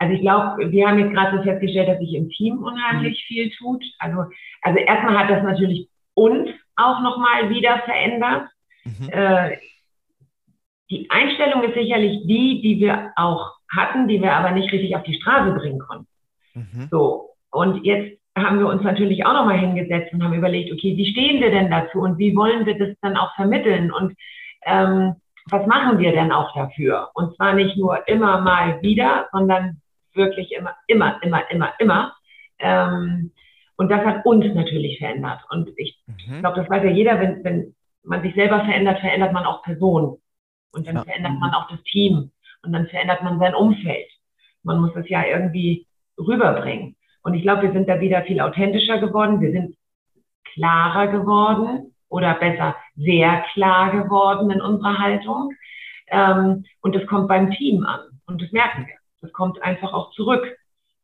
Also 0.00 0.14
ich 0.14 0.22
glaube, 0.22 0.72
wir 0.72 0.88
haben 0.88 0.98
jetzt 0.98 1.12
gerade 1.12 1.36
so 1.36 1.42
festgestellt, 1.42 1.88
dass 1.88 1.98
sich 1.98 2.14
im 2.14 2.30
Team 2.30 2.58
unheimlich 2.62 3.22
mhm. 3.22 3.34
viel 3.34 3.50
tut. 3.50 3.84
Also, 3.98 4.24
also 4.62 4.78
erstmal 4.78 5.18
hat 5.18 5.28
das 5.30 5.42
natürlich 5.42 5.88
uns 6.14 6.48
auch 6.76 7.02
nochmal 7.02 7.50
wieder 7.50 7.78
verändert. 7.84 8.48
Mhm. 8.84 9.10
Äh, 9.10 9.58
die 10.90 11.06
Einstellung 11.10 11.62
ist 11.64 11.74
sicherlich 11.74 12.26
die, 12.26 12.62
die 12.62 12.80
wir 12.80 13.12
auch 13.14 13.52
hatten, 13.70 14.08
die 14.08 14.22
wir 14.22 14.32
aber 14.32 14.52
nicht 14.52 14.72
richtig 14.72 14.96
auf 14.96 15.02
die 15.02 15.20
Straße 15.20 15.52
bringen 15.52 15.78
konnten. 15.78 16.08
Mhm. 16.54 16.88
So. 16.90 17.28
Und 17.50 17.84
jetzt 17.84 18.18
haben 18.38 18.58
wir 18.58 18.68
uns 18.68 18.82
natürlich 18.82 19.26
auch 19.26 19.34
nochmal 19.34 19.58
hingesetzt 19.58 20.14
und 20.14 20.24
haben 20.24 20.32
überlegt, 20.32 20.72
okay, 20.72 20.96
wie 20.96 21.12
stehen 21.12 21.42
wir 21.42 21.50
denn 21.50 21.70
dazu 21.70 22.00
und 22.00 22.16
wie 22.16 22.34
wollen 22.34 22.64
wir 22.64 22.78
das 22.78 22.96
dann 23.02 23.18
auch 23.18 23.34
vermitteln 23.34 23.92
und 23.92 24.16
ähm, 24.64 25.16
was 25.50 25.66
machen 25.66 25.98
wir 25.98 26.12
denn 26.12 26.32
auch 26.32 26.54
dafür? 26.54 27.10
Und 27.14 27.34
zwar 27.36 27.54
nicht 27.54 27.76
nur 27.76 28.08
immer 28.08 28.40
mal 28.40 28.80
wieder, 28.82 29.28
sondern 29.32 29.80
wirklich 30.20 30.52
immer, 30.52 30.76
immer, 30.86 31.20
immer, 31.22 31.50
immer, 31.50 31.72
immer. 31.78 32.14
Ähm, 32.58 33.32
und 33.76 33.90
das 33.90 34.04
hat 34.04 34.26
uns 34.26 34.44
natürlich 34.54 34.98
verändert. 34.98 35.40
Und 35.48 35.70
ich 35.76 35.98
mhm. 36.06 36.40
glaube, 36.40 36.60
das 36.60 36.68
weiß 36.68 36.84
ja 36.84 36.90
jeder, 36.90 37.18
wenn, 37.18 37.42
wenn 37.42 37.74
man 38.04 38.22
sich 38.22 38.34
selber 38.34 38.60
verändert, 38.64 39.00
verändert 39.00 39.32
man 39.32 39.46
auch 39.46 39.62
Personen. 39.62 40.18
Und 40.72 40.86
dann 40.86 40.96
ja. 40.96 41.04
verändert 41.04 41.40
man 41.40 41.54
auch 41.54 41.68
das 41.68 41.82
Team. 41.84 42.30
Und 42.62 42.72
dann 42.72 42.86
verändert 42.88 43.22
man 43.22 43.38
sein 43.38 43.54
Umfeld. 43.54 44.06
Man 44.62 44.80
muss 44.80 44.94
es 44.96 45.08
ja 45.08 45.24
irgendwie 45.24 45.86
rüberbringen. 46.18 46.94
Und 47.22 47.34
ich 47.34 47.42
glaube, 47.42 47.62
wir 47.62 47.72
sind 47.72 47.88
da 47.88 48.00
wieder 48.00 48.22
viel 48.22 48.40
authentischer 48.40 48.98
geworden. 48.98 49.40
Wir 49.40 49.52
sind 49.52 49.76
klarer 50.52 51.08
geworden 51.08 51.94
oder 52.10 52.34
besser 52.34 52.76
sehr 52.96 53.44
klar 53.54 53.90
geworden 53.92 54.50
in 54.50 54.60
unserer 54.60 54.98
Haltung. 54.98 55.52
Ähm, 56.08 56.64
und 56.82 56.94
das 56.94 57.06
kommt 57.06 57.28
beim 57.28 57.50
Team 57.52 57.84
an. 57.84 58.00
Und 58.26 58.42
das 58.42 58.52
merken 58.52 58.86
wir. 58.86 58.99
Das 59.20 59.32
kommt 59.32 59.62
einfach 59.62 59.92
auch 59.92 60.12
zurück. 60.12 60.44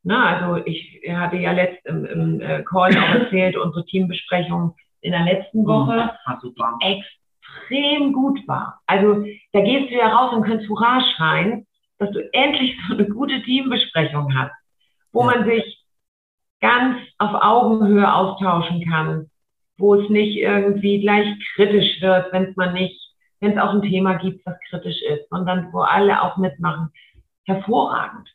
Na, 0.02 0.36
also 0.36 0.64
ich 0.66 1.02
hatte 1.08 1.36
ja 1.36 1.52
letzt 1.52 1.84
im, 1.84 2.04
im 2.04 2.40
äh, 2.40 2.62
Call 2.62 2.96
auch 2.96 3.14
erzählt, 3.20 3.56
unsere 3.62 3.84
Teambesprechung 3.86 4.76
in 5.00 5.12
der 5.12 5.22
letzten 5.22 5.62
mhm. 5.62 5.66
Woche 5.66 6.10
mhm, 6.26 6.78
extrem 6.80 8.12
gut 8.12 8.38
war. 8.46 8.80
Also 8.86 9.24
da 9.52 9.60
gehst 9.60 9.90
du 9.90 9.96
ja 9.96 10.08
raus 10.08 10.34
und 10.34 10.44
kannst 10.44 10.68
Hurra 10.68 11.00
schreien, 11.16 11.66
dass 11.98 12.10
du 12.10 12.20
endlich 12.32 12.76
so 12.88 12.94
eine 12.94 13.08
gute 13.08 13.42
Teambesprechung 13.42 14.34
hast, 14.36 14.54
wo 15.12 15.28
ja. 15.28 15.36
man 15.36 15.44
sich 15.44 15.84
ganz 16.60 16.98
auf 17.18 17.34
Augenhöhe 17.34 18.12
austauschen 18.12 18.84
kann, 18.88 19.30
wo 19.78 19.94
es 19.94 20.08
nicht 20.08 20.36
irgendwie 20.36 21.00
gleich 21.00 21.26
kritisch 21.54 22.00
wird, 22.00 22.32
wenn 22.32 22.44
es 22.44 22.56
man 22.56 22.72
nicht, 22.72 23.00
wenn 23.40 23.52
es 23.52 23.58
auch 23.58 23.74
ein 23.74 23.82
Thema 23.82 24.14
gibt, 24.14 24.44
was 24.46 24.56
kritisch 24.70 25.00
ist, 25.02 25.28
sondern 25.30 25.72
wo 25.72 25.80
alle 25.80 26.22
auch 26.22 26.36
mitmachen. 26.36 26.90
Hervorragend. 27.46 28.28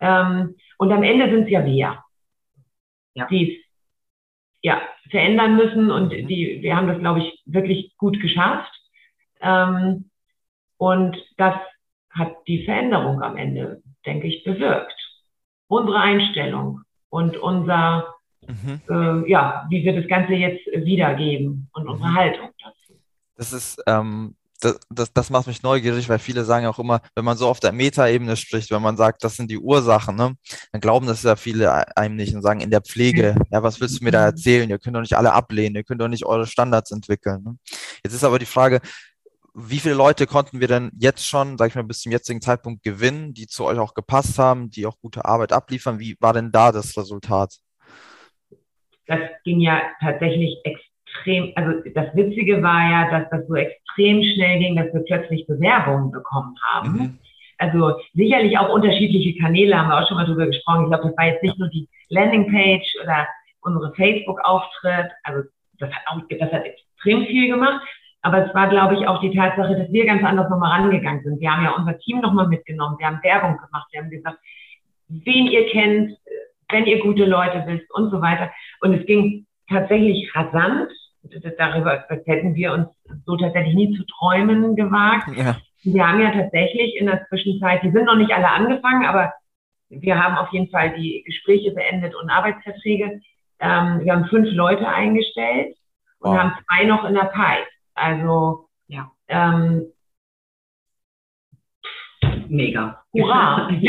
Ähm, 0.00 0.56
und 0.78 0.92
am 0.92 1.02
Ende 1.02 1.30
sind 1.30 1.44
es 1.44 1.50
ja 1.50 1.64
wir, 1.64 2.04
ja. 3.14 3.26
die 3.26 3.52
es 3.52 3.70
ja, 4.62 4.80
verändern 5.10 5.56
müssen 5.56 5.90
und 5.90 6.12
mhm. 6.12 6.28
die, 6.28 6.58
wir 6.62 6.76
haben 6.76 6.88
das, 6.88 6.98
glaube 6.98 7.20
ich, 7.20 7.42
wirklich 7.46 7.96
gut 7.96 8.20
geschafft. 8.20 8.72
Ähm, 9.40 10.10
und 10.76 11.16
das 11.36 11.54
hat 12.10 12.32
die 12.46 12.64
Veränderung 12.64 13.22
am 13.22 13.36
Ende, 13.36 13.82
denke 14.06 14.26
ich, 14.26 14.44
bewirkt. 14.44 14.94
Unsere 15.68 16.00
Einstellung 16.00 16.82
und 17.08 17.36
unser, 17.36 18.14
mhm. 18.46 18.80
äh, 18.88 19.30
ja, 19.30 19.66
wie 19.70 19.84
wir 19.84 19.94
das 19.94 20.08
Ganze 20.08 20.34
jetzt 20.34 20.66
wiedergeben 20.66 21.68
und 21.72 21.88
unsere 21.88 22.10
mhm. 22.10 22.14
Haltung 22.14 22.50
dazu. 22.62 23.00
Das 23.36 23.52
ist, 23.52 23.82
ähm, 23.86 24.34
das, 24.60 24.80
das, 24.90 25.12
das 25.12 25.30
macht 25.30 25.46
mich 25.46 25.62
neugierig, 25.62 26.08
weil 26.08 26.18
viele 26.18 26.44
sagen 26.44 26.66
auch 26.66 26.78
immer, 26.78 27.00
wenn 27.14 27.24
man 27.24 27.36
so 27.36 27.48
auf 27.48 27.60
der 27.60 27.72
Metaebene 27.72 28.36
spricht, 28.36 28.70
wenn 28.70 28.82
man 28.82 28.96
sagt, 28.96 29.24
das 29.24 29.36
sind 29.36 29.50
die 29.50 29.58
Ursachen, 29.58 30.16
ne, 30.16 30.34
dann 30.72 30.80
glauben 30.80 31.06
das 31.06 31.22
ja 31.22 31.36
viele 31.36 31.96
einem 31.96 32.16
nicht 32.16 32.34
und 32.34 32.42
sagen, 32.42 32.60
in 32.60 32.70
der 32.70 32.82
Pflege, 32.82 33.36
ja, 33.50 33.62
was 33.62 33.80
willst 33.80 34.00
du 34.00 34.04
mir 34.04 34.12
da 34.12 34.24
erzählen? 34.24 34.70
Ihr 34.70 34.78
könnt 34.78 34.96
doch 34.96 35.00
nicht 35.00 35.16
alle 35.16 35.32
ablehnen, 35.32 35.76
ihr 35.76 35.84
könnt 35.84 36.00
doch 36.00 36.08
nicht 36.08 36.26
eure 36.26 36.46
Standards 36.46 36.90
entwickeln. 36.90 37.42
Ne? 37.42 37.56
Jetzt 38.04 38.14
ist 38.14 38.24
aber 38.24 38.38
die 38.38 38.46
Frage, 38.46 38.80
wie 39.54 39.78
viele 39.78 39.94
Leute 39.94 40.26
konnten 40.26 40.60
wir 40.60 40.68
denn 40.68 40.92
jetzt 40.98 41.26
schon, 41.26 41.58
sag 41.58 41.68
ich 41.68 41.74
mal, 41.74 41.84
bis 41.84 42.00
zum 42.00 42.12
jetzigen 42.12 42.40
Zeitpunkt 42.40 42.82
gewinnen, 42.82 43.34
die 43.34 43.46
zu 43.46 43.64
euch 43.64 43.78
auch 43.78 43.94
gepasst 43.94 44.38
haben, 44.38 44.70
die 44.70 44.86
auch 44.86 44.98
gute 45.00 45.24
Arbeit 45.24 45.52
abliefern? 45.52 45.98
Wie 45.98 46.16
war 46.20 46.32
denn 46.32 46.52
da 46.52 46.72
das 46.72 46.96
Resultat? 46.96 47.56
Das 49.06 49.18
ging 49.42 49.60
ja 49.60 49.80
tatsächlich 50.00 50.58
extrem, 50.64 50.89
also 51.56 51.80
das 51.94 52.14
Witzige 52.14 52.62
war 52.62 52.90
ja, 52.90 53.10
dass 53.10 53.30
das 53.30 53.46
so 53.48 53.54
extrem 53.56 54.22
schnell 54.22 54.58
ging, 54.58 54.76
dass 54.76 54.92
wir 54.92 55.00
plötzlich 55.00 55.46
Bewerbungen 55.46 56.10
bekommen 56.10 56.56
haben. 56.62 56.92
Mhm. 56.92 57.18
Also 57.58 57.94
sicherlich 58.14 58.58
auch 58.58 58.72
unterschiedliche 58.72 59.38
Kanäle, 59.38 59.76
haben 59.76 59.88
wir 59.88 59.98
auch 59.98 60.08
schon 60.08 60.16
mal 60.16 60.24
drüber 60.24 60.46
gesprochen. 60.46 60.84
Ich 60.84 60.88
glaube, 60.88 61.08
das 61.08 61.16
war 61.16 61.26
jetzt 61.26 61.42
nicht 61.42 61.58
nur 61.58 61.68
die 61.68 61.88
Landingpage 62.08 62.96
oder 63.02 63.26
unsere 63.60 63.94
Facebook-Auftritt. 63.94 65.10
Also 65.24 65.48
das 65.78 65.90
hat 65.90 66.02
auch, 66.06 66.20
das 66.28 66.52
hat 66.52 66.64
extrem 66.64 67.26
viel 67.26 67.48
gemacht. 67.48 67.82
Aber 68.22 68.46
es 68.46 68.54
war, 68.54 68.68
glaube 68.68 68.94
ich, 68.94 69.06
auch 69.06 69.20
die 69.20 69.34
Tatsache, 69.34 69.76
dass 69.76 69.92
wir 69.92 70.06
ganz 70.06 70.22
anders 70.24 70.48
nochmal 70.50 70.72
rangegangen 70.72 71.22
sind. 71.22 71.40
Wir 71.40 71.50
haben 71.50 71.64
ja 71.64 71.74
unser 71.74 71.98
Team 71.98 72.20
nochmal 72.20 72.48
mitgenommen. 72.48 72.96
Wir 72.98 73.06
haben 73.06 73.22
Werbung 73.22 73.56
gemacht. 73.56 73.88
Wir 73.92 74.02
haben 74.02 74.10
gesagt, 74.10 74.38
wen 75.08 75.46
ihr 75.46 75.68
kennt, 75.70 76.16
wenn 76.70 76.86
ihr 76.86 77.00
gute 77.00 77.24
Leute 77.24 77.64
wisst 77.66 77.90
und 77.94 78.10
so 78.10 78.20
weiter. 78.20 78.50
Und 78.80 78.94
es 78.94 79.06
ging 79.06 79.46
tatsächlich 79.68 80.34
rasant. 80.34 80.90
Darüber 81.58 82.04
hätten 82.24 82.54
wir 82.54 82.72
uns 82.72 82.88
so 83.26 83.36
tatsächlich 83.36 83.74
nie 83.74 83.96
zu 83.96 84.04
träumen 84.04 84.74
gewagt. 84.74 85.28
Ja. 85.36 85.56
Wir 85.82 86.06
haben 86.06 86.20
ja 86.20 86.30
tatsächlich 86.30 86.96
in 86.96 87.06
der 87.06 87.26
Zwischenzeit, 87.28 87.82
die 87.82 87.90
sind 87.90 88.04
noch 88.04 88.16
nicht 88.16 88.32
alle 88.32 88.48
angefangen, 88.50 89.06
aber 89.06 89.32
wir 89.88 90.22
haben 90.22 90.36
auf 90.36 90.52
jeden 90.52 90.70
Fall 90.70 90.94
die 90.94 91.22
Gespräche 91.26 91.72
beendet 91.72 92.14
und 92.14 92.30
Arbeitsverträge. 92.30 93.20
Ähm, 93.58 94.00
wir 94.00 94.12
haben 94.12 94.26
fünf 94.26 94.50
Leute 94.52 94.86
eingestellt 94.88 95.76
und 96.20 96.30
wow. 96.30 96.38
haben 96.38 96.52
zwei 96.66 96.84
noch 96.84 97.04
in 97.04 97.14
der 97.14 97.24
Pipe. 97.24 97.66
Also 97.94 98.68
ja. 98.86 99.10
Ähm, 99.28 99.92
mega. 102.48 103.02
Hurra! 103.12 103.70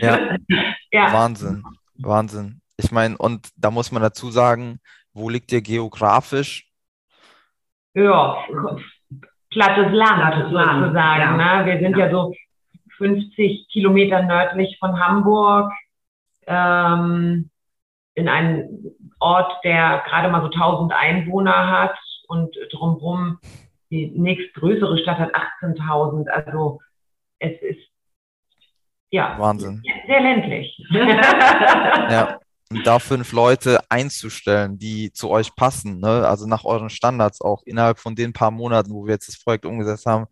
ja. 0.00 0.36
ja. 0.92 1.12
Wahnsinn. 1.12 1.64
Wahnsinn. 1.94 2.60
Ich 2.76 2.90
meine, 2.92 3.16
und 3.16 3.48
da 3.56 3.70
muss 3.70 3.92
man 3.92 4.02
dazu 4.02 4.30
sagen, 4.30 4.80
wo 5.16 5.30
liegt 5.30 5.50
ihr 5.50 5.62
geografisch? 5.62 6.70
Ja, 7.94 8.36
plattes 9.50 9.90
Land 9.90 10.22
plattes 10.22 10.52
sozusagen. 10.52 11.40
Ja. 11.40 11.62
Ne? 11.62 11.66
Wir 11.66 11.78
sind 11.80 11.96
ja. 11.96 12.06
ja. 12.06 12.10
so 12.12 12.34
50 12.98 13.68
Kilometer 13.72 14.22
nördlich 14.22 14.76
von 14.78 15.00
Hamburg 15.00 15.72
ähm, 16.46 17.50
in 18.14 18.28
einem 18.28 18.94
Ort, 19.18 19.52
der 19.64 20.04
gerade 20.06 20.28
mal 20.28 20.42
so 20.42 20.50
1000 20.50 20.92
Einwohner 20.92 21.70
hat 21.70 21.96
und 22.28 22.54
drumherum 22.72 23.38
die 23.90 24.08
nächstgrößere 24.08 24.98
Stadt 24.98 25.18
hat 25.18 25.34
18.000. 25.62 26.28
Also 26.28 26.80
es 27.38 27.60
ist 27.62 27.88
ja 29.10 29.34
Wahnsinn. 29.38 29.82
Sehr 30.06 30.20
ländlich. 30.20 30.76
ja. 30.90 32.38
Und 32.70 32.84
da 32.86 32.98
fünf 32.98 33.32
Leute 33.32 33.80
einzustellen, 33.90 34.76
die 34.76 35.12
zu 35.12 35.30
euch 35.30 35.54
passen, 35.54 36.00
ne? 36.00 36.26
also 36.26 36.46
nach 36.46 36.64
euren 36.64 36.90
Standards 36.90 37.40
auch 37.40 37.62
innerhalb 37.64 37.98
von 37.98 38.16
den 38.16 38.32
paar 38.32 38.50
Monaten, 38.50 38.92
wo 38.92 39.06
wir 39.06 39.14
jetzt 39.14 39.28
das 39.28 39.40
Projekt 39.40 39.66
umgesetzt 39.66 40.06
haben, 40.06 40.26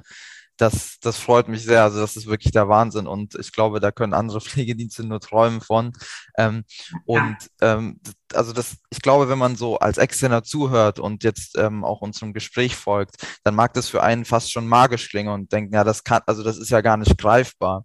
das, 0.57 0.99
das 1.00 1.19
freut 1.19 1.49
mich 1.49 1.64
sehr. 1.64 1.83
Also 1.83 2.00
das 2.00 2.17
ist 2.17 2.26
wirklich 2.26 2.53
der 2.53 2.69
Wahnsinn 2.69 3.07
und 3.07 3.35
ich 3.35 3.53
glaube, 3.53 3.81
da 3.81 3.91
können 3.93 4.14
andere 4.14 4.41
Pflegedienste 4.41 5.05
nur 5.05 5.21
träumen 5.21 5.61
von. 5.61 5.93
Ähm, 6.37 6.64
und 7.05 7.37
ähm, 7.61 8.00
also 8.35 8.53
das, 8.53 8.76
ich 8.91 9.00
glaube, 9.00 9.29
wenn 9.29 9.38
man 9.38 9.57
so 9.57 9.79
als 9.79 9.99
Externer 9.99 10.43
zuhört 10.43 10.99
und 10.99 11.25
jetzt 11.25 11.57
ähm, 11.59 11.85
auch 11.85 12.00
unserem 12.00 12.33
Gespräch 12.33 12.76
folgt, 12.76 13.17
dann 13.45 13.55
mag 13.55 13.75
das 13.75 13.88
für 13.88 14.03
einen 14.03 14.25
fast 14.25 14.53
schon 14.53 14.67
magisch 14.67 15.09
klingen 15.09 15.33
und 15.33 15.53
denken, 15.53 15.75
ja, 15.75 15.85
das 15.85 16.05
kann, 16.05 16.23
also 16.26 16.43
das 16.43 16.59
ist 16.59 16.71
ja 16.71 16.81
gar 16.81 16.97
nicht 16.97 17.19
greifbar. 17.19 17.85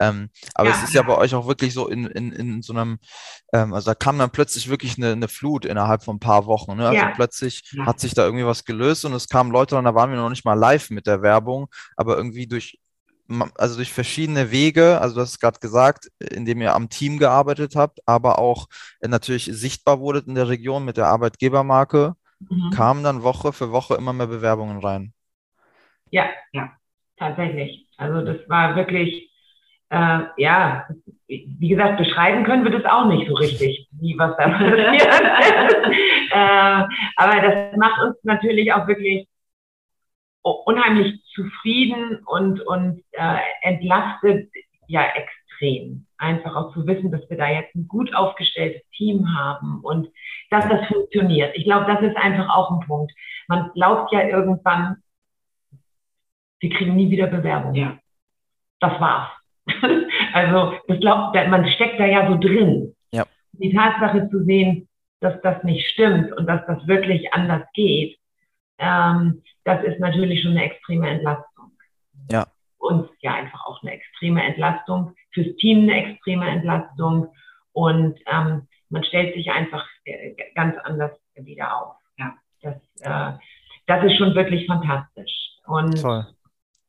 Ähm, 0.00 0.30
aber 0.54 0.68
ja. 0.70 0.76
es 0.76 0.82
ist 0.84 0.94
ja 0.94 1.02
bei 1.02 1.16
euch 1.16 1.34
auch 1.34 1.46
wirklich 1.46 1.74
so 1.74 1.88
in, 1.88 2.06
in, 2.06 2.32
in 2.32 2.62
so 2.62 2.72
einem, 2.72 2.98
ähm, 3.52 3.74
also 3.74 3.90
da 3.90 3.94
kam 3.94 4.18
dann 4.18 4.30
plötzlich 4.30 4.68
wirklich 4.68 4.96
eine, 4.96 5.12
eine 5.12 5.28
Flut 5.28 5.64
innerhalb 5.64 6.02
von 6.02 6.16
ein 6.16 6.20
paar 6.20 6.46
Wochen. 6.46 6.76
Ne? 6.76 6.86
Also 6.86 6.96
ja. 6.98 7.12
plötzlich 7.14 7.62
ja. 7.72 7.86
hat 7.86 8.00
sich 8.00 8.14
da 8.14 8.24
irgendwie 8.24 8.46
was 8.46 8.64
gelöst 8.64 9.04
und 9.04 9.12
es 9.12 9.28
kamen 9.28 9.50
Leute 9.50 9.76
und 9.76 9.84
da 9.84 9.94
waren 9.94 10.10
wir 10.10 10.16
noch 10.16 10.30
nicht 10.30 10.44
mal 10.44 10.54
live 10.54 10.90
mit 10.90 11.06
der 11.06 11.22
Werbung, 11.22 11.68
aber 11.96 12.16
irgendwie 12.16 12.46
durch 12.46 12.78
also 13.56 13.76
durch 13.76 13.92
verschiedene 13.92 14.50
Wege, 14.50 15.00
also 15.00 15.16
du 15.16 15.20
hast 15.20 15.30
es 15.30 15.40
gerade 15.40 15.58
gesagt, 15.60 16.08
indem 16.18 16.60
ihr 16.60 16.74
am 16.74 16.88
Team 16.88 17.18
gearbeitet 17.18 17.74
habt, 17.76 18.00
aber 18.06 18.38
auch 18.38 18.68
äh, 19.00 19.08
natürlich 19.08 19.44
sichtbar 19.44 20.00
wurdet 20.00 20.26
in 20.26 20.34
der 20.34 20.48
Region 20.48 20.84
mit 20.84 20.96
der 20.96 21.06
Arbeitgebermarke, 21.06 22.14
mhm. 22.40 22.70
kamen 22.74 23.04
dann 23.04 23.22
Woche 23.22 23.52
für 23.52 23.72
Woche 23.72 23.94
immer 23.94 24.12
mehr 24.12 24.28
Bewerbungen 24.28 24.78
rein. 24.78 25.12
Ja, 26.10 26.26
ja, 26.52 26.70
tatsächlich. 27.16 27.86
Also 27.96 28.24
das 28.24 28.48
war 28.48 28.76
wirklich, 28.76 29.30
äh, 29.90 30.20
ja, 30.36 30.86
wie 31.26 31.68
gesagt, 31.68 31.98
beschreiben 31.98 32.44
können 32.44 32.64
wir 32.64 32.70
das 32.70 32.84
auch 32.84 33.06
nicht 33.06 33.28
so 33.28 33.34
richtig, 33.34 33.88
wie 33.92 34.16
was 34.18 34.36
da 34.36 34.48
passiert. 34.48 35.02
äh, 36.30 36.84
aber 37.16 37.40
das 37.42 37.76
macht 37.76 38.02
uns 38.02 38.16
natürlich 38.22 38.72
auch 38.72 38.86
wirklich 38.86 39.28
unheimlich 40.50 41.22
zufrieden 41.34 42.20
und, 42.26 42.60
und 42.60 43.02
äh, 43.12 43.38
entlastet 43.62 44.50
ja 44.86 45.04
extrem. 45.14 46.06
Einfach 46.18 46.54
auch 46.54 46.72
zu 46.72 46.86
wissen, 46.86 47.10
dass 47.10 47.28
wir 47.28 47.36
da 47.36 47.48
jetzt 47.48 47.74
ein 47.74 47.88
gut 47.88 48.14
aufgestelltes 48.14 48.82
Team 48.96 49.34
haben 49.36 49.80
und 49.82 50.08
dass 50.50 50.68
das 50.68 50.86
funktioniert. 50.86 51.54
Ich 51.56 51.64
glaube, 51.64 51.86
das 51.86 52.02
ist 52.02 52.16
einfach 52.16 52.48
auch 52.48 52.70
ein 52.70 52.86
Punkt. 52.86 53.12
Man 53.48 53.70
glaubt 53.74 54.12
ja 54.12 54.26
irgendwann, 54.26 54.96
wir 56.60 56.70
kriegen 56.70 56.96
nie 56.96 57.10
wieder 57.10 57.26
Bewerbung. 57.26 57.74
Ja. 57.74 57.98
Das 58.80 59.00
war's. 59.00 59.30
also, 60.32 60.74
das 60.88 61.00
glaubt, 61.00 61.34
man 61.34 61.68
steckt 61.68 61.98
da 62.00 62.06
ja 62.06 62.30
so 62.30 62.38
drin. 62.38 62.94
Ja. 63.12 63.24
Die 63.52 63.74
Tatsache 63.74 64.28
zu 64.30 64.44
sehen, 64.44 64.88
dass 65.20 65.40
das 65.42 65.62
nicht 65.64 65.86
stimmt 65.90 66.32
und 66.32 66.46
dass 66.46 66.64
das 66.66 66.86
wirklich 66.86 67.32
anders 67.32 67.62
geht, 67.74 68.18
ähm, 68.78 69.42
das 69.64 69.84
ist 69.84 70.00
natürlich 70.00 70.42
schon 70.42 70.52
eine 70.52 70.64
extreme 70.64 71.08
Entlastung. 71.08 71.72
Ja. 72.30 72.46
Uns 72.78 73.08
ja 73.20 73.34
einfach 73.34 73.64
auch 73.66 73.82
eine 73.82 73.92
extreme 73.92 74.42
Entlastung, 74.42 75.14
fürs 75.32 75.56
Team 75.56 75.82
eine 75.82 76.12
extreme 76.12 76.48
Entlastung 76.48 77.28
und 77.72 78.18
ähm, 78.26 78.68
man 78.88 79.04
stellt 79.04 79.34
sich 79.34 79.50
einfach 79.50 79.84
äh, 80.04 80.34
ganz 80.54 80.76
anders 80.84 81.12
wieder 81.34 81.76
auf. 81.76 81.96
Ja, 82.18 82.34
das, 82.62 82.76
äh, 83.00 83.38
das 83.86 84.04
ist 84.04 84.16
schon 84.16 84.34
wirklich 84.34 84.66
fantastisch. 84.66 85.32
Und 85.66 86.00
Toll. 86.00 86.26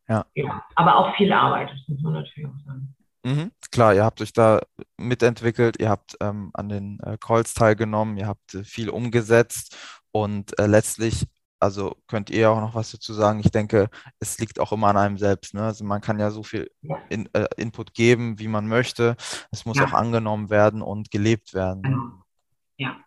Ja. 0.07 0.25
ja. 0.35 0.63
Aber 0.75 0.95
auch 0.95 1.15
viel 1.15 1.31
Arbeit, 1.33 1.69
das 1.71 1.87
muss 1.87 2.01
man 2.01 2.13
natürlich 2.13 2.49
auch 2.49 2.65
sagen. 2.65 2.95
Mhm, 3.25 3.51
klar, 3.71 3.93
ihr 3.93 4.05
habt 4.05 4.21
euch 4.21 4.31
da 4.31 4.61
mitentwickelt, 4.97 5.79
ihr 5.79 5.89
habt 5.89 6.15
ähm, 6.21 6.51
an 6.53 6.69
den 6.69 6.99
äh, 7.01 7.17
Calls 7.19 7.53
teilgenommen, 7.53 8.15
ihr 8.15 8.27
habt 8.27 8.53
äh, 8.53 8.63
viel 8.63 8.89
umgesetzt 8.89 9.75
und 10.11 10.57
äh, 10.59 10.67
letztlich, 10.67 11.25
also 11.59 11.95
könnt 12.07 12.29
ihr 12.29 12.49
auch 12.51 12.61
noch 12.61 12.75
was 12.75 12.91
dazu 12.91 13.13
sagen. 13.13 13.39
Ich 13.39 13.51
denke, 13.51 13.89
es 14.19 14.37
liegt 14.39 14.59
auch 14.59 14.71
immer 14.71 14.87
an 14.87 14.97
einem 14.97 15.17
selbst. 15.17 15.53
Ne? 15.53 15.63
Also 15.63 15.83
man 15.83 16.01
kann 16.01 16.19
ja 16.19 16.31
so 16.31 16.43
viel. 16.43 16.69
In, 17.09 17.29
äh, 17.33 17.47
Input 17.57 17.93
geben, 17.93 18.39
wie 18.39 18.47
man 18.47 18.67
möchte. 18.67 19.15
Es 19.51 19.65
muss 19.65 19.77
ja. 19.77 19.85
auch 19.85 19.93
angenommen 19.93 20.49
werden 20.49 20.81
und 20.81 21.11
gelebt 21.11 21.53
werden. 21.53 21.83
Genau. 21.83 22.23
Ja. 22.77 22.97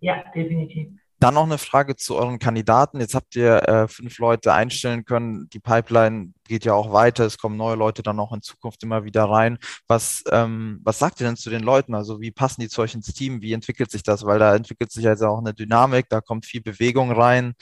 Ja, 0.00 0.24
definitiv. 0.34 0.88
Dann 1.24 1.32
noch 1.32 1.46
eine 1.46 1.56
Frage 1.56 1.96
zu 1.96 2.16
euren 2.16 2.38
Kandidaten. 2.38 3.00
Jetzt 3.00 3.14
habt 3.14 3.34
ihr 3.34 3.66
äh, 3.66 3.88
fünf 3.88 4.18
Leute 4.18 4.52
einstellen 4.52 5.06
können. 5.06 5.48
Die 5.54 5.58
Pipeline 5.58 6.34
geht 6.46 6.66
ja 6.66 6.74
auch 6.74 6.92
weiter. 6.92 7.24
Es 7.24 7.38
kommen 7.38 7.56
neue 7.56 7.76
Leute 7.76 8.02
dann 8.02 8.20
auch 8.20 8.34
in 8.34 8.42
Zukunft 8.42 8.82
immer 8.82 9.04
wieder 9.04 9.24
rein. 9.24 9.56
Was, 9.88 10.22
ähm, 10.30 10.82
was 10.84 10.98
sagt 10.98 11.22
ihr 11.22 11.26
denn 11.26 11.36
zu 11.36 11.48
den 11.48 11.62
Leuten? 11.62 11.94
Also 11.94 12.20
wie 12.20 12.30
passen 12.30 12.60
die 12.60 12.68
zu 12.68 12.82
euch 12.82 12.94
ins 12.94 13.06
Team? 13.06 13.40
Wie 13.40 13.54
entwickelt 13.54 13.90
sich 13.90 14.02
das? 14.02 14.26
Weil 14.26 14.38
da 14.38 14.54
entwickelt 14.54 14.92
sich 14.92 15.02
jetzt 15.02 15.22
auch 15.22 15.38
eine 15.38 15.54
Dynamik, 15.54 16.10
da 16.10 16.20
kommt 16.20 16.44
viel 16.44 16.60
Bewegung 16.60 17.10
rein. 17.10 17.54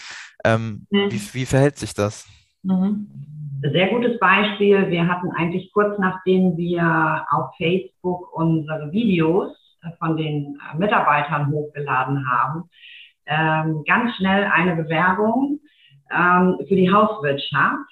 Ähm, 0.45 0.88
mhm. 0.90 1.12
wie, 1.12 1.21
wie 1.33 1.47
verhält 1.47 1.78
sich 1.78 1.95
das? 1.95 2.26
Mhm. 2.64 3.07
Sehr 3.62 3.90
gutes 3.90 4.19
Beispiel. 4.19 4.90
Wir 4.90 5.07
hatten 5.07 5.31
eigentlich 5.37 5.71
kurz 5.73 5.97
nachdem 6.00 6.57
wir 6.57 7.25
auf 7.31 7.54
Facebook 7.59 8.28
unsere 8.33 8.90
Videos 8.90 9.57
von 10.00 10.16
den 10.16 10.59
Mitarbeitern 10.76 11.52
hochgeladen 11.52 12.28
haben, 12.28 12.69
ähm, 13.26 13.85
ganz 13.87 14.14
schnell 14.17 14.45
eine 14.52 14.76
Bewerbung 14.76 15.61
ähm, 16.11 16.59
für 16.69 16.76
die 16.76 16.93
Hauswirtschaft, 16.93 17.91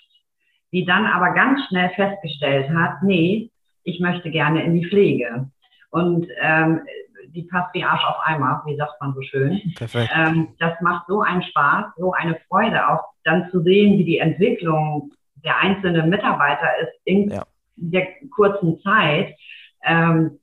die 0.72 0.84
dann 0.84 1.06
aber 1.06 1.34
ganz 1.34 1.60
schnell 1.68 1.90
festgestellt 1.90 2.70
hat, 2.70 3.02
nee, 3.02 3.50
ich 3.84 4.00
möchte 4.00 4.30
gerne 4.30 4.62
in 4.62 4.74
die 4.74 4.86
Pflege. 4.86 5.50
Und 5.90 6.26
ähm, 6.40 6.82
die 7.28 7.42
passt 7.42 7.74
wie 7.74 7.84
Arsch 7.84 8.04
auf 8.04 8.16
Eimer, 8.24 8.62
wie 8.66 8.76
sagt 8.76 9.00
man 9.00 9.14
so 9.14 9.22
schön. 9.22 9.60
Perfekt. 9.76 10.10
Ähm, 10.14 10.48
das 10.58 10.80
macht 10.80 11.06
so 11.08 11.22
einen 11.22 11.42
Spaß, 11.42 11.86
so 11.96 12.12
eine 12.12 12.38
Freude, 12.48 12.88
auch 12.88 13.04
dann 13.24 13.50
zu 13.50 13.62
sehen, 13.62 13.98
wie 13.98 14.04
die 14.04 14.18
Entwicklung 14.18 15.12
der 15.44 15.56
einzelnen 15.58 16.10
Mitarbeiter 16.10 16.68
ist 16.82 16.92
in 17.04 17.30
ja. 17.30 17.44
der 17.76 18.06
kurzen 18.30 18.80
Zeit. 18.82 19.34
Ähm, 19.84 20.38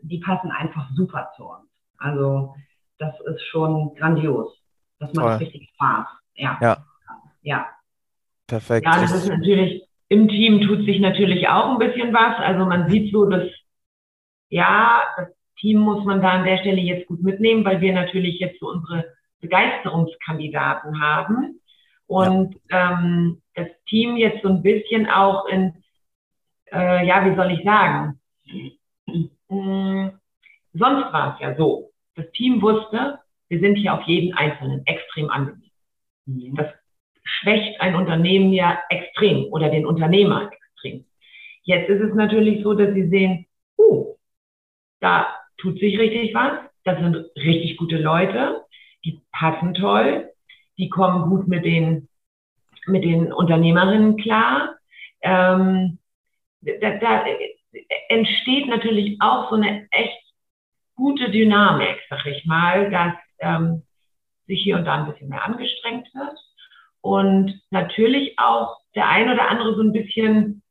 die 0.00 0.18
passen 0.18 0.50
einfach 0.50 0.88
super 0.94 1.30
zu 1.36 1.44
uns. 1.44 1.68
Also 1.98 2.54
das 2.98 3.14
ist 3.20 3.42
schon 3.46 3.94
grandios. 3.94 4.54
Das 4.98 5.12
macht 5.14 5.26
Toll. 5.26 5.36
richtig 5.36 5.70
Spaß. 5.74 6.06
Ja. 6.34 6.58
ja. 6.60 6.84
Ja. 7.42 7.66
Perfekt. 8.46 8.86
Ja, 8.86 9.00
das 9.00 9.12
ist 9.12 9.28
natürlich, 9.28 9.84
im 10.08 10.28
Team 10.28 10.60
tut 10.62 10.84
sich 10.84 11.00
natürlich 11.00 11.48
auch 11.48 11.70
ein 11.70 11.78
bisschen 11.78 12.12
was. 12.12 12.38
Also 12.38 12.64
man 12.66 12.88
sieht 12.88 13.12
so, 13.12 13.26
dass, 13.26 13.48
ja, 14.48 15.02
das 15.16 15.28
Team 15.60 15.78
muss 15.78 16.04
man 16.04 16.22
da 16.22 16.30
an 16.30 16.44
der 16.44 16.58
Stelle 16.58 16.80
jetzt 16.80 17.06
gut 17.06 17.22
mitnehmen, 17.22 17.64
weil 17.64 17.80
wir 17.80 17.92
natürlich 17.92 18.38
jetzt 18.38 18.58
so 18.60 18.68
unsere 18.68 19.04
Begeisterungskandidaten 19.40 21.00
haben. 21.00 21.60
Und 22.06 22.56
ja. 22.70 22.92
ähm, 22.92 23.42
das 23.54 23.68
Team 23.86 24.16
jetzt 24.16 24.42
so 24.42 24.48
ein 24.48 24.62
bisschen 24.62 25.08
auch 25.08 25.46
in, 25.46 25.82
äh, 26.72 27.06
ja, 27.06 27.24
wie 27.26 27.36
soll 27.36 27.50
ich 27.52 27.64
sagen, 27.64 28.18
hm, 29.48 30.12
sonst 30.72 31.12
war 31.12 31.34
es 31.34 31.40
ja 31.40 31.54
so, 31.56 31.90
das 32.18 32.30
Team 32.32 32.60
wusste, 32.60 33.20
wir 33.48 33.60
sind 33.60 33.76
hier 33.76 33.94
auf 33.94 34.02
jeden 34.02 34.36
Einzelnen 34.36 34.84
extrem 34.86 35.30
angewiesen. 35.30 35.70
Mhm. 36.26 36.56
Das 36.56 36.66
schwächt 37.22 37.80
ein 37.80 37.94
Unternehmen 37.94 38.52
ja 38.52 38.78
extrem 38.90 39.44
oder 39.52 39.68
den 39.70 39.86
Unternehmer 39.86 40.50
extrem. 40.52 41.04
Jetzt 41.62 41.88
ist 41.88 42.00
es 42.00 42.14
natürlich 42.14 42.62
so, 42.62 42.74
dass 42.74 42.92
sie 42.94 43.08
sehen, 43.08 43.46
uh, 43.78 44.14
da 45.00 45.28
tut 45.58 45.78
sich 45.78 45.98
richtig 45.98 46.34
was, 46.34 46.52
das 46.84 46.98
sind 46.98 47.16
richtig 47.36 47.76
gute 47.76 47.98
Leute, 47.98 48.62
die 49.04 49.20
passen 49.32 49.74
toll, 49.74 50.30
die 50.78 50.88
kommen 50.88 51.28
gut 51.28 51.46
mit 51.46 51.64
den, 51.64 52.08
mit 52.86 53.04
den 53.04 53.32
Unternehmerinnen 53.32 54.16
klar. 54.16 54.76
Ähm, 55.20 55.98
da, 56.62 56.96
da 56.98 57.24
entsteht 58.08 58.66
natürlich 58.68 59.20
auch 59.20 59.50
so 59.50 59.56
eine 59.56 59.86
echt 59.90 60.27
gute 60.98 61.30
Dynamik, 61.30 61.96
sag 62.10 62.26
ich 62.26 62.44
mal, 62.44 62.90
dass 62.90 63.14
ähm, 63.38 63.84
sich 64.48 64.60
hier 64.62 64.76
und 64.76 64.84
da 64.84 64.96
ein 64.96 65.10
bisschen 65.10 65.28
mehr 65.28 65.44
angestrengt 65.44 66.08
wird 66.12 66.36
und 67.00 67.60
natürlich 67.70 68.36
auch 68.36 68.76
der 68.96 69.08
ein 69.08 69.30
oder 69.30 69.48
andere 69.48 69.76
so 69.76 69.82
ein 69.82 69.92
bisschen, 69.92 70.62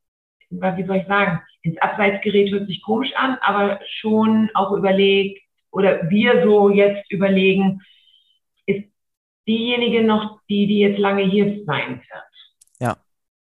wie 0.50 0.84
soll 0.84 0.96
ich 0.96 1.06
sagen, 1.06 1.40
ins 1.62 1.78
Abseits 1.78 2.22
gerät, 2.22 2.52
hört 2.52 2.66
sich 2.66 2.82
komisch 2.82 3.10
an, 3.16 3.38
aber 3.40 3.80
schon 4.00 4.50
auch 4.52 4.72
überlegt 4.72 5.40
oder 5.70 6.10
wir 6.10 6.44
so 6.44 6.68
jetzt 6.68 7.10
überlegen, 7.10 7.80
ist 8.66 8.84
diejenige 9.46 10.04
noch 10.04 10.40
die, 10.50 10.66
die 10.66 10.80
jetzt 10.80 10.98
lange 10.98 11.22
hier 11.22 11.64
sein 11.64 12.02
wird. 12.02 12.80
Ja. 12.80 12.96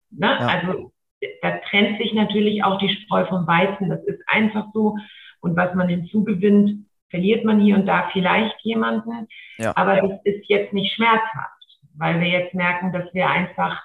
Ne? 0.09 0.37
ja. 0.39 0.47
Also 0.47 0.93
da 1.41 1.59
trennt 1.69 1.97
sich 1.97 2.13
natürlich 2.13 2.63
auch 2.63 2.79
die 2.79 2.89
Spreu 2.89 3.25
vom 3.25 3.45
Weizen. 3.45 3.89
Das 3.89 4.03
ist 4.05 4.21
einfach 4.27 4.67
so. 4.73 4.97
Und 5.39 5.55
was 5.55 5.73
man 5.75 5.87
hinzugewinnt, 5.89 6.85
verliert 7.09 7.45
man 7.45 7.59
hier 7.59 7.75
und 7.75 7.85
da 7.85 8.09
vielleicht 8.11 8.59
jemanden. 8.61 9.27
Ja. 9.57 9.75
Aber 9.75 10.01
das 10.01 10.19
ist 10.23 10.47
jetzt 10.49 10.73
nicht 10.73 10.93
schmerzhaft, 10.95 11.79
weil 11.95 12.19
wir 12.19 12.27
jetzt 12.27 12.53
merken, 12.53 12.91
dass 12.91 13.13
wir 13.13 13.29
einfach 13.29 13.81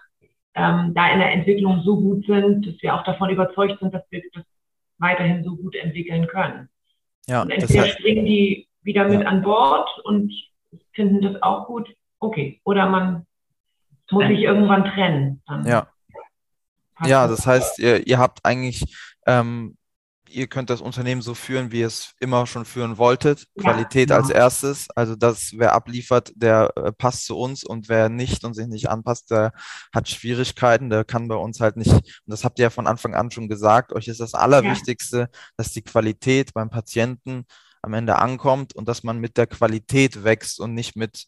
ähm, 0.55 0.93
da 0.95 1.12
in 1.12 1.19
der 1.19 1.33
Entwicklung 1.33 1.83
so 1.83 1.97
gut 1.97 2.27
sind, 2.27 2.67
dass 2.67 2.83
wir 2.83 2.95
auch 2.95 3.05
davon 3.05 3.31
überzeugt 3.31 3.79
sind, 3.81 3.95
dass 3.95 4.05
wir 4.11 4.23
das 4.33 4.45
weiterhin 4.99 5.45
so 5.45 5.57
gut 5.57 5.75
entwickeln 5.77 6.27
können. 6.27 6.69
Ja, 7.27 7.43
und 7.43 7.51
entweder 7.51 7.83
heißt, 7.83 7.99
springen 7.99 8.27
die 8.27 8.69
wieder 8.83 9.09
mit 9.09 9.23
ja. 9.23 9.27
an 9.27 9.43
Bord 9.43 9.88
und 10.05 10.33
finden 10.93 11.23
das 11.23 11.41
auch 11.43 11.67
gut, 11.67 11.88
okay. 12.19 12.61
Oder 12.65 12.88
man 12.88 13.27
muss 14.11 14.27
sich 14.27 14.41
irgendwann 14.41 14.85
trennen. 14.85 15.43
Dann 15.47 15.67
ja. 15.67 15.87
Ja, 17.05 17.27
das 17.27 17.47
heißt, 17.47 17.79
ihr, 17.79 18.07
ihr 18.07 18.19
habt 18.19 18.45
eigentlich 18.45 18.85
ähm, 19.27 19.77
ihr 20.33 20.47
könnt 20.47 20.71
das 20.71 20.81
Unternehmen 20.81 21.23
so 21.23 21.35
führen, 21.35 21.73
wie 21.73 21.81
ihr 21.81 21.87
es 21.87 22.14
immer 22.21 22.47
schon 22.47 22.64
führen 22.64 22.99
wolltet. 22.99 23.47
Ja, 23.55 23.62
Qualität 23.62 24.11
ja. 24.11 24.16
als 24.16 24.31
erstes. 24.31 24.88
Also, 24.95 25.16
dass 25.16 25.53
wer 25.57 25.73
abliefert, 25.75 26.33
der 26.35 26.73
äh, 26.77 26.92
passt 26.92 27.27
zu 27.27 27.37
uns 27.37 27.64
und 27.64 27.88
wer 27.88 28.09
nicht 28.09 28.45
und 28.45 28.55
sich 28.55 28.66
nicht 28.66 28.88
anpasst, 28.88 29.31
der 29.31 29.53
hat 29.95 30.09
Schwierigkeiten, 30.09 30.90
der 30.90 31.05
kann 31.05 31.29
bei 31.29 31.37
uns 31.37 31.61
halt 31.61 31.77
nicht. 31.77 31.92
Und 31.92 32.03
das 32.27 32.45
habt 32.45 32.59
ihr 32.59 32.64
ja 32.64 32.71
von 32.71 32.87
Anfang 32.87 33.14
an 33.14 33.31
schon 33.31 33.49
gesagt. 33.49 33.92
Euch 33.92 34.09
ist 34.09 34.21
das 34.21 34.35
Allerwichtigste, 34.35 35.18
ja. 35.18 35.29
dass 35.57 35.73
die 35.73 35.83
Qualität 35.83 36.55
beim 36.55 36.71
Patienten 36.71 37.45
am 37.83 37.95
Ende 37.95 38.16
ankommt 38.16 38.75
und 38.75 38.88
dass 38.88 39.03
man 39.03 39.18
mit 39.18 39.37
der 39.37 39.47
Qualität 39.47 40.25
wächst 40.25 40.61
und 40.61 40.75
nicht 40.75 40.97
mit 40.97 41.27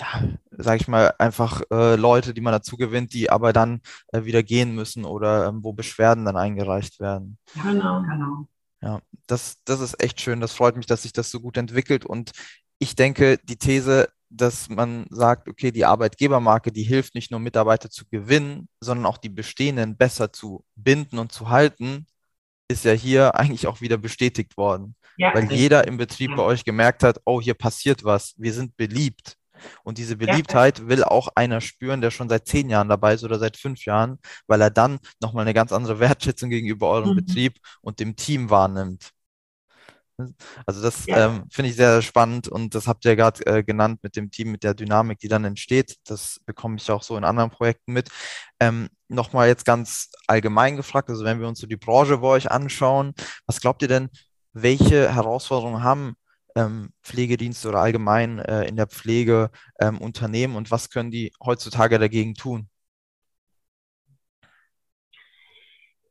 ja, 0.00 0.28
sage 0.50 0.80
ich 0.80 0.88
mal, 0.88 1.14
einfach 1.18 1.62
äh, 1.70 1.96
Leute, 1.96 2.34
die 2.34 2.40
man 2.40 2.52
dazu 2.52 2.76
gewinnt, 2.76 3.12
die 3.12 3.30
aber 3.30 3.52
dann 3.52 3.80
äh, 4.12 4.24
wieder 4.24 4.42
gehen 4.42 4.74
müssen 4.74 5.04
oder 5.04 5.46
ähm, 5.46 5.64
wo 5.64 5.72
Beschwerden 5.72 6.24
dann 6.24 6.36
eingereicht 6.36 7.00
werden. 7.00 7.38
Genau, 7.54 8.02
genau. 8.02 8.48
Ja, 8.80 9.00
das, 9.26 9.56
das 9.64 9.80
ist 9.80 10.02
echt 10.02 10.20
schön. 10.20 10.40
Das 10.40 10.52
freut 10.52 10.76
mich, 10.76 10.86
dass 10.86 11.02
sich 11.02 11.12
das 11.12 11.30
so 11.30 11.40
gut 11.40 11.56
entwickelt. 11.56 12.04
Und 12.04 12.30
ich 12.78 12.94
denke, 12.94 13.38
die 13.38 13.56
These, 13.56 14.08
dass 14.30 14.68
man 14.68 15.06
sagt, 15.10 15.48
okay, 15.48 15.72
die 15.72 15.84
Arbeitgebermarke, 15.84 16.70
die 16.70 16.84
hilft 16.84 17.14
nicht 17.14 17.30
nur 17.30 17.40
Mitarbeiter 17.40 17.90
zu 17.90 18.04
gewinnen, 18.08 18.68
sondern 18.80 19.06
auch 19.06 19.18
die 19.18 19.30
bestehenden 19.30 19.96
besser 19.96 20.32
zu 20.32 20.64
binden 20.76 21.18
und 21.18 21.32
zu 21.32 21.48
halten, 21.48 22.06
ist 22.68 22.84
ja 22.84 22.92
hier 22.92 23.34
eigentlich 23.38 23.66
auch 23.66 23.80
wieder 23.80 23.98
bestätigt 23.98 24.56
worden. 24.56 24.94
Ja, 25.16 25.34
weil 25.34 25.52
jeder 25.52 25.88
im 25.88 25.96
Betrieb 25.96 26.30
ja. 26.30 26.36
bei 26.36 26.42
euch 26.44 26.64
gemerkt 26.64 27.02
hat, 27.02 27.20
oh, 27.24 27.40
hier 27.40 27.54
passiert 27.54 28.04
was, 28.04 28.34
wir 28.36 28.52
sind 28.52 28.76
beliebt. 28.76 29.37
Und 29.84 29.98
diese 29.98 30.16
Beliebtheit 30.16 30.78
ja. 30.78 30.88
will 30.88 31.04
auch 31.04 31.28
einer 31.34 31.60
spüren, 31.60 32.00
der 32.00 32.10
schon 32.10 32.28
seit 32.28 32.46
zehn 32.46 32.70
Jahren 32.70 32.88
dabei 32.88 33.14
ist 33.14 33.24
oder 33.24 33.38
seit 33.38 33.56
fünf 33.56 33.84
Jahren, 33.84 34.18
weil 34.46 34.60
er 34.60 34.70
dann 34.70 34.98
nochmal 35.20 35.42
eine 35.42 35.54
ganz 35.54 35.72
andere 35.72 36.00
Wertschätzung 36.00 36.50
gegenüber 36.50 36.88
eurem 36.88 37.10
mhm. 37.10 37.16
Betrieb 37.16 37.58
und 37.80 38.00
dem 38.00 38.16
Team 38.16 38.50
wahrnimmt. 38.50 39.12
Also 40.66 40.82
das 40.82 41.06
ja. 41.06 41.26
ähm, 41.26 41.44
finde 41.50 41.70
ich 41.70 41.76
sehr, 41.76 42.02
spannend 42.02 42.48
und 42.48 42.74
das 42.74 42.88
habt 42.88 43.04
ihr 43.04 43.14
gerade 43.14 43.46
äh, 43.46 43.62
genannt 43.62 44.00
mit 44.02 44.16
dem 44.16 44.32
Team, 44.32 44.50
mit 44.50 44.64
der 44.64 44.74
Dynamik, 44.74 45.20
die 45.20 45.28
dann 45.28 45.44
entsteht. 45.44 45.96
Das 46.04 46.40
bekomme 46.44 46.76
ich 46.76 46.90
auch 46.90 47.02
so 47.04 47.16
in 47.16 47.24
anderen 47.24 47.50
Projekten 47.50 47.92
mit. 47.92 48.08
Ähm, 48.60 48.88
Nochmal 49.10 49.48
jetzt 49.48 49.64
ganz 49.64 50.10
allgemein 50.26 50.76
gefragt, 50.76 51.08
also 51.08 51.24
wenn 51.24 51.40
wir 51.40 51.48
uns 51.48 51.60
so 51.60 51.66
die 51.66 51.78
Branche 51.78 52.18
bei 52.18 52.28
euch 52.28 52.50
anschauen, 52.50 53.14
was 53.46 53.58
glaubt 53.58 53.80
ihr 53.80 53.88
denn, 53.88 54.10
welche 54.52 55.14
Herausforderungen 55.14 55.82
haben 55.82 56.14
ähm, 56.58 56.90
Pflegedienste 57.02 57.68
oder 57.68 57.78
allgemein 57.78 58.38
äh, 58.40 58.64
in 58.64 58.76
der 58.76 58.88
Pflege 58.88 59.50
ähm, 59.80 59.98
Unternehmen 59.98 60.56
und 60.56 60.70
was 60.70 60.90
können 60.90 61.10
die 61.10 61.32
heutzutage 61.44 61.98
dagegen 61.98 62.34
tun? 62.34 62.68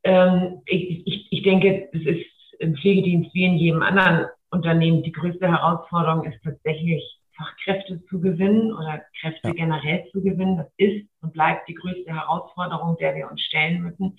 Ähm, 0.03 0.61
ich, 0.65 1.05
ich, 1.05 1.27
ich 1.31 1.43
denke, 1.43 1.89
es 1.91 2.01
ist 2.05 2.25
im 2.59 2.75
Pflegedienst 2.75 3.33
wie 3.33 3.43
in 3.43 3.57
jedem 3.57 3.81
anderen 3.81 4.27
Unternehmen 4.49 5.03
die 5.03 5.11
größte 5.11 5.47
Herausforderung 5.47 6.23
ist 6.23 6.41
tatsächlich 6.43 7.03
Fachkräfte 7.35 8.03
zu 8.05 8.19
gewinnen 8.19 8.73
oder 8.73 9.01
Kräfte 9.19 9.49
ja. 9.49 9.53
generell 9.53 10.05
zu 10.11 10.23
gewinnen. 10.23 10.57
Das 10.57 10.67
ist 10.77 11.07
und 11.21 11.33
bleibt 11.33 11.67
die 11.67 11.75
größte 11.75 12.11
Herausforderung, 12.11 12.97
der 12.97 13.15
wir 13.15 13.29
uns 13.29 13.41
stellen 13.41 13.81
müssen 13.81 14.17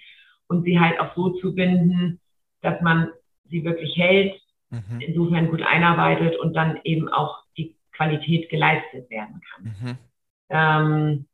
und 0.48 0.64
sie 0.64 0.78
halt 0.78 1.00
auch 1.00 1.14
so 1.16 1.30
zu 1.40 1.54
binden, 1.54 2.20
dass 2.60 2.80
man 2.80 3.10
sie 3.50 3.64
wirklich 3.64 3.96
hält, 3.96 4.40
mhm. 4.70 5.00
insofern 5.00 5.48
gut 5.48 5.62
einarbeitet 5.62 6.38
und 6.38 6.54
dann 6.54 6.80
eben 6.84 7.08
auch 7.08 7.42
die 7.56 7.76
Qualität 7.92 8.48
geleistet 8.50 9.10
werden 9.10 9.40
kann. 9.52 9.64
Mhm. 9.64 9.98
Ähm, 10.50 11.26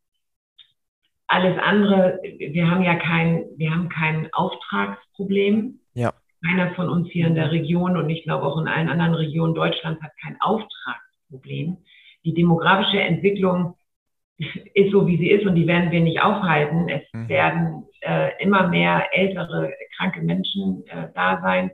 alles 1.26 1.58
andere, 1.58 2.20
wir 2.22 2.70
haben 2.70 2.82
ja 2.82 2.96
kein, 2.96 3.46
wir 3.56 3.70
haben 3.70 3.88
kein 3.88 4.32
Auftragsproblem. 4.32 5.80
Ja. 5.94 6.12
Keiner 6.44 6.74
von 6.74 6.90
uns 6.90 7.08
hier 7.10 7.26
in 7.26 7.34
der 7.34 7.50
Region 7.50 7.96
und 7.96 8.10
ich 8.10 8.22
glaube 8.24 8.44
auch 8.44 8.58
in 8.60 8.68
allen 8.68 8.90
anderen 8.90 9.14
Regionen 9.14 9.54
Deutschlands 9.54 10.02
hat 10.02 10.12
kein 10.22 10.36
Auftragsproblem. 10.40 11.78
Die 12.24 12.34
demografische 12.34 13.00
Entwicklung 13.00 13.76
ist 14.36 14.92
so, 14.92 15.06
wie 15.06 15.16
sie 15.16 15.30
ist 15.30 15.46
und 15.46 15.54
die 15.54 15.66
werden 15.66 15.90
wir 15.90 16.00
nicht 16.00 16.20
aufhalten. 16.20 16.88
Es 16.88 17.02
mhm. 17.12 17.28
werden 17.28 17.86
äh, 18.02 18.30
immer 18.42 18.68
mehr 18.68 19.08
ältere, 19.12 19.72
kranke 19.96 20.20
Menschen 20.20 20.86
äh, 20.88 21.08
da 21.14 21.40
sein 21.40 21.70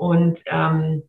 und 0.00 0.38
ähm, 0.46 1.02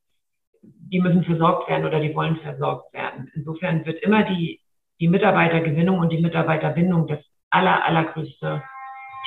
die 0.62 1.00
müssen 1.00 1.24
versorgt 1.24 1.70
werden 1.70 1.86
oder 1.86 2.02
die 2.02 2.14
wollen 2.14 2.36
versorgt 2.42 2.94
werden. 2.94 3.32
Insofern 3.34 3.86
wird 3.86 4.04
immer 4.04 4.24
die, 4.24 4.60
die 5.00 5.08
Mitarbeitergewinnung 5.08 6.00
und 6.00 6.10
die 6.10 6.22
Mitarbeiterbindung 6.22 7.08
das 7.08 7.20
aller, 7.50 7.86
allergrößte 7.86 8.62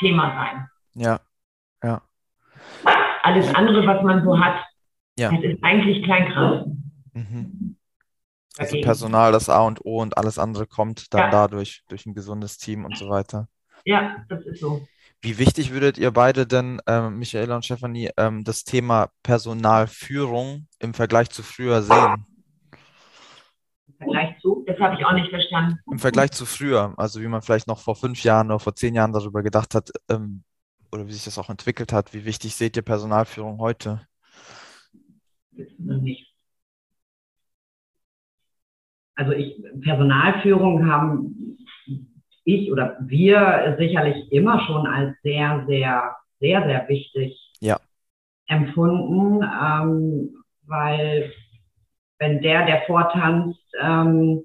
Thema 0.01 0.35
sein. 0.35 0.69
Ja, 1.03 1.21
ja. 1.83 2.03
Alles 3.23 3.55
andere, 3.55 3.87
was 3.87 4.03
man 4.05 4.23
so 4.23 4.39
hat, 4.39 4.63
ja. 5.19 5.31
das 5.31 5.43
ist 5.43 5.65
eigentlich 5.65 6.05
Kleinkram. 6.05 6.93
Mhm. 7.15 7.77
Also 8.59 8.79
Personal, 8.83 9.33
das 9.33 9.49
A 9.49 9.63
und 9.63 9.83
O 9.87 10.03
und 10.03 10.19
alles 10.19 10.39
andere 10.39 10.67
kommt 10.67 11.15
dann 11.15 11.23
ja. 11.23 11.31
dadurch, 11.31 11.85
durch 11.89 12.05
ein 12.05 12.13
gesundes 12.13 12.59
Team 12.59 12.85
und 12.85 12.99
so 12.99 13.09
weiter. 13.09 13.49
Ja, 13.87 14.25
das 14.29 14.45
ist 14.45 14.61
so. 14.61 14.87
Wie 15.25 15.39
wichtig 15.39 15.73
würdet 15.73 15.97
ihr 15.97 16.11
beide 16.11 16.47
denn, 16.47 16.83
ähm, 16.87 17.19
Michaela 17.19 17.57
und 17.57 17.65
Stefanie, 17.65 18.11
ähm, 18.19 18.45
das 18.45 18.63
Thema 18.63 19.09
Personalführung 19.23 20.69
im 20.81 20.93
Vergleich 20.93 21.31
zu 21.31 21.43
früher 21.43 21.81
sehen? 21.81 22.27
Im 23.89 23.97
Vergleich 23.97 24.39
zu? 24.43 24.63
Das 24.67 24.79
habe 24.79 24.97
ich 24.97 25.07
auch 25.07 25.15
nicht 25.15 25.31
verstanden. 25.31 25.79
Im 25.91 25.99
Vergleich 25.99 26.33
zu 26.33 26.45
früher, 26.45 26.93
also 26.99 27.23
wie 27.23 27.27
man 27.27 27.41
vielleicht 27.41 27.69
noch 27.69 27.79
vor 27.79 27.97
fünf 27.97 28.23
Jahren 28.23 28.49
oder 28.49 28.59
vor 28.59 28.75
zehn 28.75 28.95
Jahren 28.95 29.15
darüber 29.15 29.43
gedacht 29.43 29.75
hat, 29.75 29.91
ähm, 30.11 30.45
oder 30.93 31.07
wie 31.07 31.13
sich 31.13 31.25
das 31.25 31.39
auch 31.39 31.49
entwickelt 31.49 31.95
hat. 31.95 32.13
Wie 32.13 32.27
wichtig 32.27 32.55
seht 32.55 32.77
ihr 32.77 32.83
Personalführung 32.83 33.61
heute? 33.61 34.07
Nicht. 35.79 36.35
Also 39.15 39.33
ich, 39.33 39.57
Personalführung 39.81 40.87
haben 40.87 41.57
ich 42.45 42.71
oder 42.71 42.97
wir 43.01 43.77
sicherlich 43.79 44.31
immer 44.33 44.61
schon 44.67 44.87
als 44.87 45.17
sehr, 45.23 45.65
sehr, 45.67 46.17
sehr, 46.41 46.65
sehr 46.65 46.89
wichtig 46.89 47.53
ja. 47.61 47.81
empfunden, 48.47 49.43
ähm, 49.43 50.45
weil 50.67 51.33
wenn 52.19 52.41
der, 52.43 52.67
der 52.67 52.83
vortanzt, 52.83 53.61
ähm, 53.81 54.45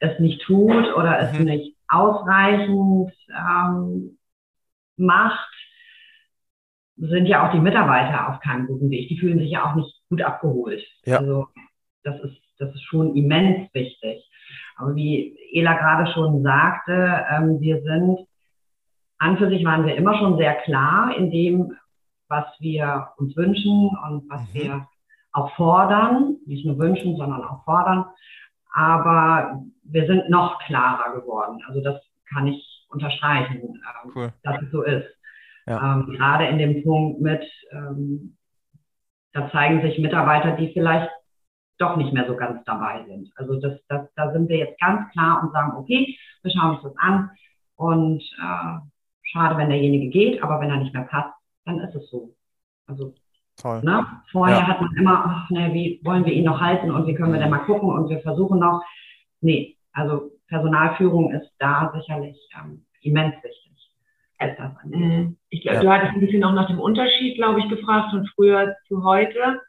es 0.00 0.18
nicht 0.18 0.42
tut 0.42 0.94
oder 0.94 1.18
es 1.20 1.38
mhm. 1.38 1.44
nicht 1.44 1.76
ausreichend 1.88 3.12
ähm, 3.28 4.18
macht, 4.96 5.52
sind 6.96 7.26
ja 7.26 7.46
auch 7.46 7.52
die 7.52 7.60
Mitarbeiter 7.60 8.28
auf 8.28 8.40
keinem 8.40 8.66
guten 8.66 8.90
Weg. 8.90 9.08
Die 9.08 9.18
fühlen 9.18 9.38
sich 9.38 9.50
ja 9.50 9.64
auch 9.64 9.74
nicht 9.74 9.94
gut 10.08 10.22
abgeholt. 10.22 10.82
Ja. 11.04 11.18
Also 11.18 11.48
das 12.02 12.20
ist, 12.20 12.40
das 12.58 12.74
ist 12.74 12.82
schon 12.84 13.16
immens 13.16 13.72
wichtig. 13.72 14.29
Aber 14.80 14.94
wie 14.94 15.36
Ela 15.52 15.74
gerade 15.74 16.10
schon 16.12 16.42
sagte, 16.42 17.24
ähm, 17.30 17.60
wir 17.60 17.82
sind, 17.82 18.26
an 19.18 19.36
für 19.36 19.48
sich 19.48 19.64
waren 19.64 19.86
wir 19.86 19.96
immer 19.96 20.16
schon 20.18 20.38
sehr 20.38 20.54
klar 20.54 21.14
in 21.16 21.30
dem, 21.30 21.72
was 22.28 22.46
wir 22.60 23.08
uns 23.18 23.36
wünschen 23.36 23.90
und 24.08 24.30
was 24.30 24.42
mhm. 24.42 24.54
wir 24.54 24.86
auch 25.32 25.54
fordern, 25.56 26.36
nicht 26.46 26.64
nur 26.64 26.78
wünschen, 26.78 27.16
sondern 27.16 27.44
auch 27.44 27.64
fordern. 27.64 28.06
Aber 28.72 29.62
wir 29.84 30.06
sind 30.06 30.30
noch 30.30 30.58
klarer 30.60 31.14
geworden. 31.14 31.60
Also 31.68 31.82
das 31.82 32.00
kann 32.32 32.46
ich 32.46 32.86
unterstreichen, 32.88 33.60
ähm, 33.60 34.12
cool. 34.14 34.32
dass 34.42 34.62
es 34.62 34.70
so 34.70 34.82
ist. 34.82 35.06
Ja. 35.66 35.94
Ähm, 35.94 36.06
gerade 36.06 36.46
in 36.46 36.58
dem 36.58 36.82
Punkt 36.82 37.20
mit, 37.20 37.44
ähm, 37.72 38.36
da 39.32 39.50
zeigen 39.50 39.82
sich 39.82 39.98
Mitarbeiter, 39.98 40.52
die 40.52 40.72
vielleicht 40.72 41.10
doch 41.80 41.96
nicht 41.96 42.12
mehr 42.12 42.26
so 42.26 42.36
ganz 42.36 42.62
dabei 42.64 43.04
sind. 43.06 43.30
Also 43.36 43.60
das, 43.60 43.80
das, 43.88 44.08
da 44.14 44.32
sind 44.32 44.48
wir 44.48 44.58
jetzt 44.58 44.80
ganz 44.80 45.10
klar 45.12 45.42
und 45.42 45.52
sagen, 45.52 45.76
okay, 45.76 46.16
wir 46.42 46.50
schauen 46.50 46.76
uns 46.76 46.82
das 46.82 46.96
an 46.98 47.30
und 47.76 48.22
äh, 48.22 48.78
schade, 49.22 49.56
wenn 49.56 49.70
derjenige 49.70 50.08
geht, 50.08 50.42
aber 50.42 50.60
wenn 50.60 50.70
er 50.70 50.76
nicht 50.76 50.94
mehr 50.94 51.04
passt, 51.04 51.34
dann 51.64 51.80
ist 51.80 51.94
es 51.94 52.10
so. 52.10 52.34
Also 52.86 53.14
Toll. 53.56 53.82
Ne? 53.82 54.06
Vorher 54.32 54.58
ja. 54.58 54.66
hat 54.66 54.80
man 54.80 54.96
immer, 54.96 55.24
ach, 55.26 55.50
ne, 55.50 55.72
wie 55.74 56.00
wollen 56.02 56.24
wir 56.24 56.32
ihn 56.32 56.44
noch 56.44 56.60
halten 56.60 56.90
und 56.90 57.06
wie 57.06 57.14
können 57.14 57.32
wir 57.32 57.40
denn 57.40 57.50
mal 57.50 57.58
gucken 57.58 57.90
und 57.90 58.08
wir 58.08 58.20
versuchen 58.20 58.58
noch. 58.58 58.82
Nee, 59.40 59.76
also 59.92 60.30
Personalführung 60.48 61.32
ist 61.32 61.50
da 61.58 61.92
sicherlich 61.94 62.38
ähm, 62.58 62.86
immens 63.02 63.34
wichtig. 63.42 63.70
Mhm. 64.84 65.36
Ich 65.50 65.62
glaube, 65.62 65.76
ja. 65.76 65.82
du 65.82 65.90
hattest 65.90 66.12
ein 66.14 66.20
bisschen 66.20 66.42
auch 66.44 66.54
nach 66.54 66.68
dem 66.68 66.80
Unterschied, 66.80 67.36
glaube 67.36 67.60
ich, 67.60 67.68
gefragt 67.68 68.10
von 68.10 68.26
früher 68.34 68.74
zu 68.88 69.04
heute. 69.04 69.60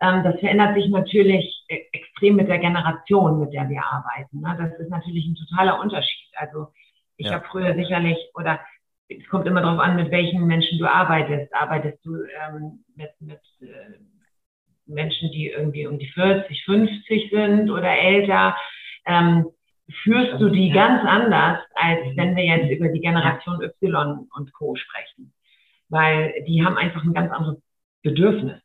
Ähm, 0.00 0.24
das 0.24 0.38
verändert 0.40 0.74
sich 0.74 0.88
natürlich 0.88 1.64
e-, 1.68 1.86
extrem 1.92 2.36
mit 2.36 2.48
der 2.48 2.58
Generation, 2.58 3.40
mit 3.40 3.52
der 3.52 3.68
wir 3.68 3.84
arbeiten. 3.84 4.40
Ne? 4.40 4.56
Das 4.58 4.78
ist 4.78 4.90
natürlich 4.90 5.26
ein 5.26 5.36
totaler 5.36 5.80
Unterschied. 5.80 6.30
Also 6.36 6.68
ich 7.16 7.26
ja. 7.26 7.34
habe 7.34 7.46
früher 7.50 7.74
sicherlich, 7.74 8.18
oder 8.34 8.60
es 9.08 9.26
kommt 9.28 9.46
immer 9.46 9.60
darauf 9.60 9.80
an, 9.80 9.96
mit 9.96 10.10
welchen 10.10 10.46
Menschen 10.46 10.78
du 10.78 10.86
arbeitest. 10.86 11.52
Arbeitest 11.54 12.04
du 12.04 12.14
ähm, 12.14 12.84
mit, 12.94 13.10
mit 13.20 13.40
äh, 13.60 13.98
Menschen, 14.86 15.30
die 15.32 15.48
irgendwie 15.48 15.86
um 15.86 15.98
die 15.98 16.08
40, 16.08 16.64
50 16.64 17.30
sind 17.30 17.70
oder 17.70 17.90
älter? 17.90 18.56
Ähm, 19.06 19.46
führst 20.02 20.40
du 20.40 20.48
die 20.48 20.70
ganz 20.70 21.04
anders, 21.04 21.58
als 21.74 22.06
mhm. 22.06 22.16
wenn 22.16 22.36
wir 22.36 22.44
jetzt 22.44 22.70
über 22.70 22.88
die 22.88 23.00
Generation 23.00 23.60
Y 23.62 24.28
und 24.34 24.52
Co. 24.52 24.74
sprechen. 24.76 25.32
Weil 25.88 26.44
die 26.46 26.64
haben 26.64 26.76
einfach 26.76 27.02
ein 27.04 27.12
ganz 27.12 27.32
anderes 27.32 27.60
Bedürfnis. 28.02 28.62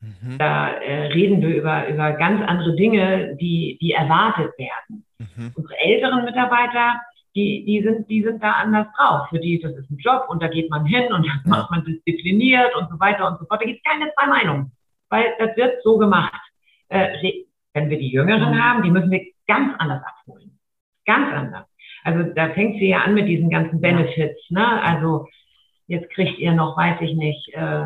Mhm. 0.00 0.38
Da 0.38 0.68
äh, 0.74 1.06
reden 1.08 1.40
wir 1.42 1.56
über, 1.56 1.88
über 1.88 2.12
ganz 2.12 2.42
andere 2.46 2.76
Dinge, 2.76 3.36
die, 3.40 3.78
die 3.80 3.92
erwartet 3.92 4.52
werden. 4.58 5.04
Mhm. 5.18 5.52
Unsere 5.56 5.76
älteren 5.78 6.24
Mitarbeiter, 6.24 7.00
die, 7.34 7.64
die, 7.64 7.82
sind, 7.82 8.08
die 8.08 8.22
sind 8.22 8.42
da 8.42 8.52
anders 8.52 8.86
drauf. 8.96 9.28
Für 9.28 9.38
die 9.38 9.60
das 9.60 9.72
ist 9.72 9.90
ein 9.90 9.98
Job 9.98 10.26
und 10.28 10.42
da 10.42 10.48
geht 10.48 10.70
man 10.70 10.86
hin 10.86 11.12
und 11.12 11.26
das 11.26 11.44
macht 11.44 11.70
man 11.70 11.84
diszipliniert 11.84 12.74
und 12.76 12.88
so 12.90 12.98
weiter 13.00 13.26
und 13.26 13.38
so 13.38 13.46
fort. 13.46 13.60
Da 13.60 13.66
gibt 13.66 13.80
es 13.84 13.90
keine 13.90 14.12
zwei 14.14 14.26
Meinungen, 14.26 14.72
weil 15.08 15.24
das 15.38 15.56
wird 15.56 15.82
so 15.82 15.98
gemacht. 15.98 16.40
Äh, 16.88 17.08
wenn 17.74 17.90
wir 17.90 17.98
die 17.98 18.10
Jüngeren 18.10 18.54
mhm. 18.54 18.62
haben, 18.62 18.82
die 18.82 18.90
müssen 18.90 19.10
wir 19.10 19.26
ganz 19.46 19.74
anders 19.78 20.02
abholen. 20.04 20.58
Ganz 21.04 21.32
anders. 21.32 21.66
Also 22.04 22.32
da 22.34 22.50
fängt 22.50 22.78
sie 22.78 22.88
ja 22.88 23.00
an 23.00 23.14
mit 23.14 23.26
diesen 23.28 23.50
ganzen 23.50 23.80
Benefits. 23.80 24.50
Ne? 24.50 24.82
Also 24.82 25.26
jetzt 25.86 26.10
kriegt 26.10 26.38
ihr 26.38 26.52
noch, 26.52 26.76
weiß 26.76 27.00
ich 27.00 27.14
nicht, 27.14 27.52
äh, 27.54 27.84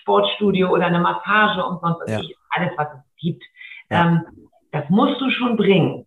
Sportstudio 0.00 0.70
oder 0.70 0.86
eine 0.86 1.00
Massage 1.00 1.64
und 1.64 1.80
sonst 1.80 2.08
ja. 2.08 2.20
alles, 2.50 2.72
was 2.76 2.88
es 2.94 3.16
gibt. 3.20 3.42
Ja. 3.90 4.06
Ähm, 4.06 4.50
das 4.72 4.88
musst 4.90 5.20
du 5.20 5.30
schon 5.30 5.56
bringen, 5.56 6.06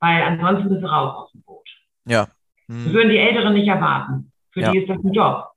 weil 0.00 0.22
ansonsten 0.22 0.68
bist 0.68 0.82
du 0.82 0.86
raus 0.86 1.24
aus 1.24 1.32
dem 1.32 1.42
Boot. 1.42 1.68
Ja. 2.04 2.28
Hm. 2.68 2.84
Das 2.84 2.92
würden 2.92 3.10
die 3.10 3.18
Älteren 3.18 3.54
nicht 3.54 3.68
erwarten. 3.68 4.32
Für 4.52 4.60
ja. 4.60 4.70
die 4.70 4.78
ist 4.78 4.88
das 4.88 4.98
ein 5.02 5.12
Job. 5.12 5.50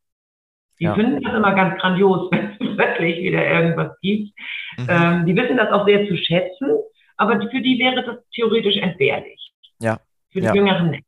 Die 0.80 0.86
ja. 0.86 0.94
finden 0.94 1.22
das 1.22 1.34
immer 1.34 1.54
ganz 1.54 1.80
grandios, 1.80 2.30
wenn 2.32 2.52
es 2.52 2.78
wirklich 2.78 3.18
wieder 3.20 3.46
irgendwas 3.46 3.98
gibt. 4.02 4.38
Mhm. 4.78 4.88
Ähm, 4.90 5.26
die 5.26 5.36
wissen 5.36 5.58
das 5.58 5.72
auch 5.72 5.86
sehr 5.86 6.08
zu 6.08 6.16
schätzen, 6.18 6.70
aber 7.18 7.40
für 7.50 7.62
die 7.62 7.80
wäre 7.80 8.04
das 8.04 8.18
theoretisch 8.34 8.78
entbehrlich. 8.78 9.54
Ja. 9.80 10.00
Für 10.32 10.40
die 10.40 10.46
ja. 10.46 10.54
Jüngeren 10.54 10.92
nicht. 10.92 11.06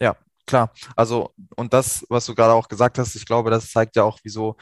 Ja, 0.00 0.16
klar. 0.46 0.72
Also, 0.96 1.32
und 1.56 1.72
das, 1.72 2.06
was 2.08 2.26
du 2.26 2.34
gerade 2.34 2.52
auch 2.52 2.68
gesagt 2.68 2.98
hast, 2.98 3.16
ich 3.16 3.26
glaube, 3.26 3.50
das 3.50 3.70
zeigt 3.70 3.96
ja 3.96 4.04
auch, 4.04 4.18
wieso 4.22 4.56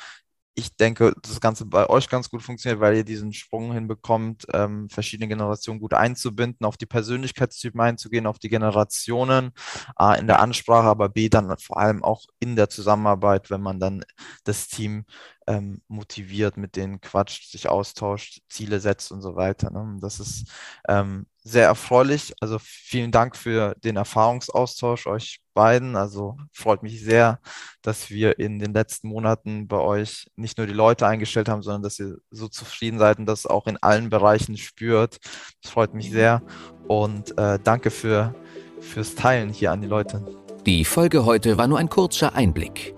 ich 0.59 0.77
denke, 0.77 1.15
das 1.23 1.41
Ganze 1.41 1.67
bei 1.67 1.89
euch 1.89 2.09
ganz 2.09 2.29
gut 2.31 2.43
funktioniert, 2.43 2.81
weil 2.81 2.97
ihr 2.97 3.05
diesen 3.05 3.33
Sprung 3.33 3.73
hinbekommt, 3.73 4.45
ähm, 4.53 4.89
verschiedene 4.91 5.29
Generationen 5.29 5.79
gut 5.79 5.95
einzubinden, 5.95 6.67
auf 6.67 6.77
die 6.77 6.87
Persönlichkeitstypen 6.87 7.81
einzugehen, 7.81 8.27
auf 8.27 8.41
die 8.41 8.49
Generationen, 8.49 9.53
A, 9.95 10.15
in 10.15 10.27
der 10.27 10.41
Ansprache, 10.41 10.89
aber 10.89 11.09
B, 11.11 11.29
dann 11.29 11.57
vor 11.59 11.79
allem 11.79 12.03
auch 12.03 12.25
in 12.41 12.57
der 12.57 12.69
Zusammenarbeit, 12.69 13.51
wenn 13.51 13.61
man 13.61 13.79
dann 13.79 14.05
das 14.43 14.67
Team 14.67 15.05
ähm, 15.49 15.81
motiviert, 15.89 16.59
mit 16.59 16.77
denen 16.77 17.01
quatscht, 17.01 17.51
sich 17.51 17.69
austauscht, 17.69 18.43
Ziele 18.49 18.81
setzt 18.81 19.11
und 19.11 19.23
so 19.23 19.35
weiter. 19.35 19.71
Ne? 19.71 19.97
Das 20.01 20.21
ist 20.21 20.45
ähm, 20.87 21.27
sehr 21.43 21.65
erfreulich. 21.65 22.35
Also 22.41 22.59
vielen 22.61 23.11
Dank 23.11 23.35
für 23.35 23.75
den 23.83 23.97
Erfahrungsaustausch 23.97 25.07
euch 25.07 25.41
beiden. 25.55 25.97
Also 25.97 26.37
freut 26.53 26.83
mich 26.83 27.03
sehr, 27.03 27.41
dass 27.81 28.11
wir 28.11 28.39
in 28.39 28.59
den 28.59 28.75
letzten 28.75 29.09
Monaten 29.09 29.67
bei 29.69 29.79
euch 29.79 30.27
nicht 30.37 30.59
nur 30.59 30.67
die 30.67 30.75
Leute 30.75 31.07
eingestellt 31.07 31.49
haben, 31.49 31.63
sondern 31.63 31.83
dass 31.83 31.99
ihr 31.99 32.19
so 32.31 32.49
zufrieden 32.49 32.99
seid 32.99 33.19
und 33.19 33.25
das 33.27 33.47
auch 33.47 33.67
in 33.67 33.79
allen 33.79 34.11
Bereichen 34.11 34.59
spürt. 34.59 35.19
Das 35.63 35.73
freut 35.73 35.95
mich 35.95 36.11
sehr 36.11 36.43
und 36.89 37.37
äh, 37.39 37.59
danke 37.65 37.91
für, 37.91 38.35
fürs 38.81 39.15
Teilen 39.15 39.49
hier 39.49 39.73
an 39.73 39.81
die 39.81 39.89
Leute. 39.89 40.23
Die 40.67 40.85
Folge 40.85 41.25
heute 41.25 41.57
war 41.57 41.67
nur 41.67 41.79
ein 41.79 41.89
kurzer 41.89 42.35
Einblick. 42.35 42.98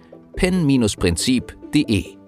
www.pen-prinzip.de. 0.37 2.20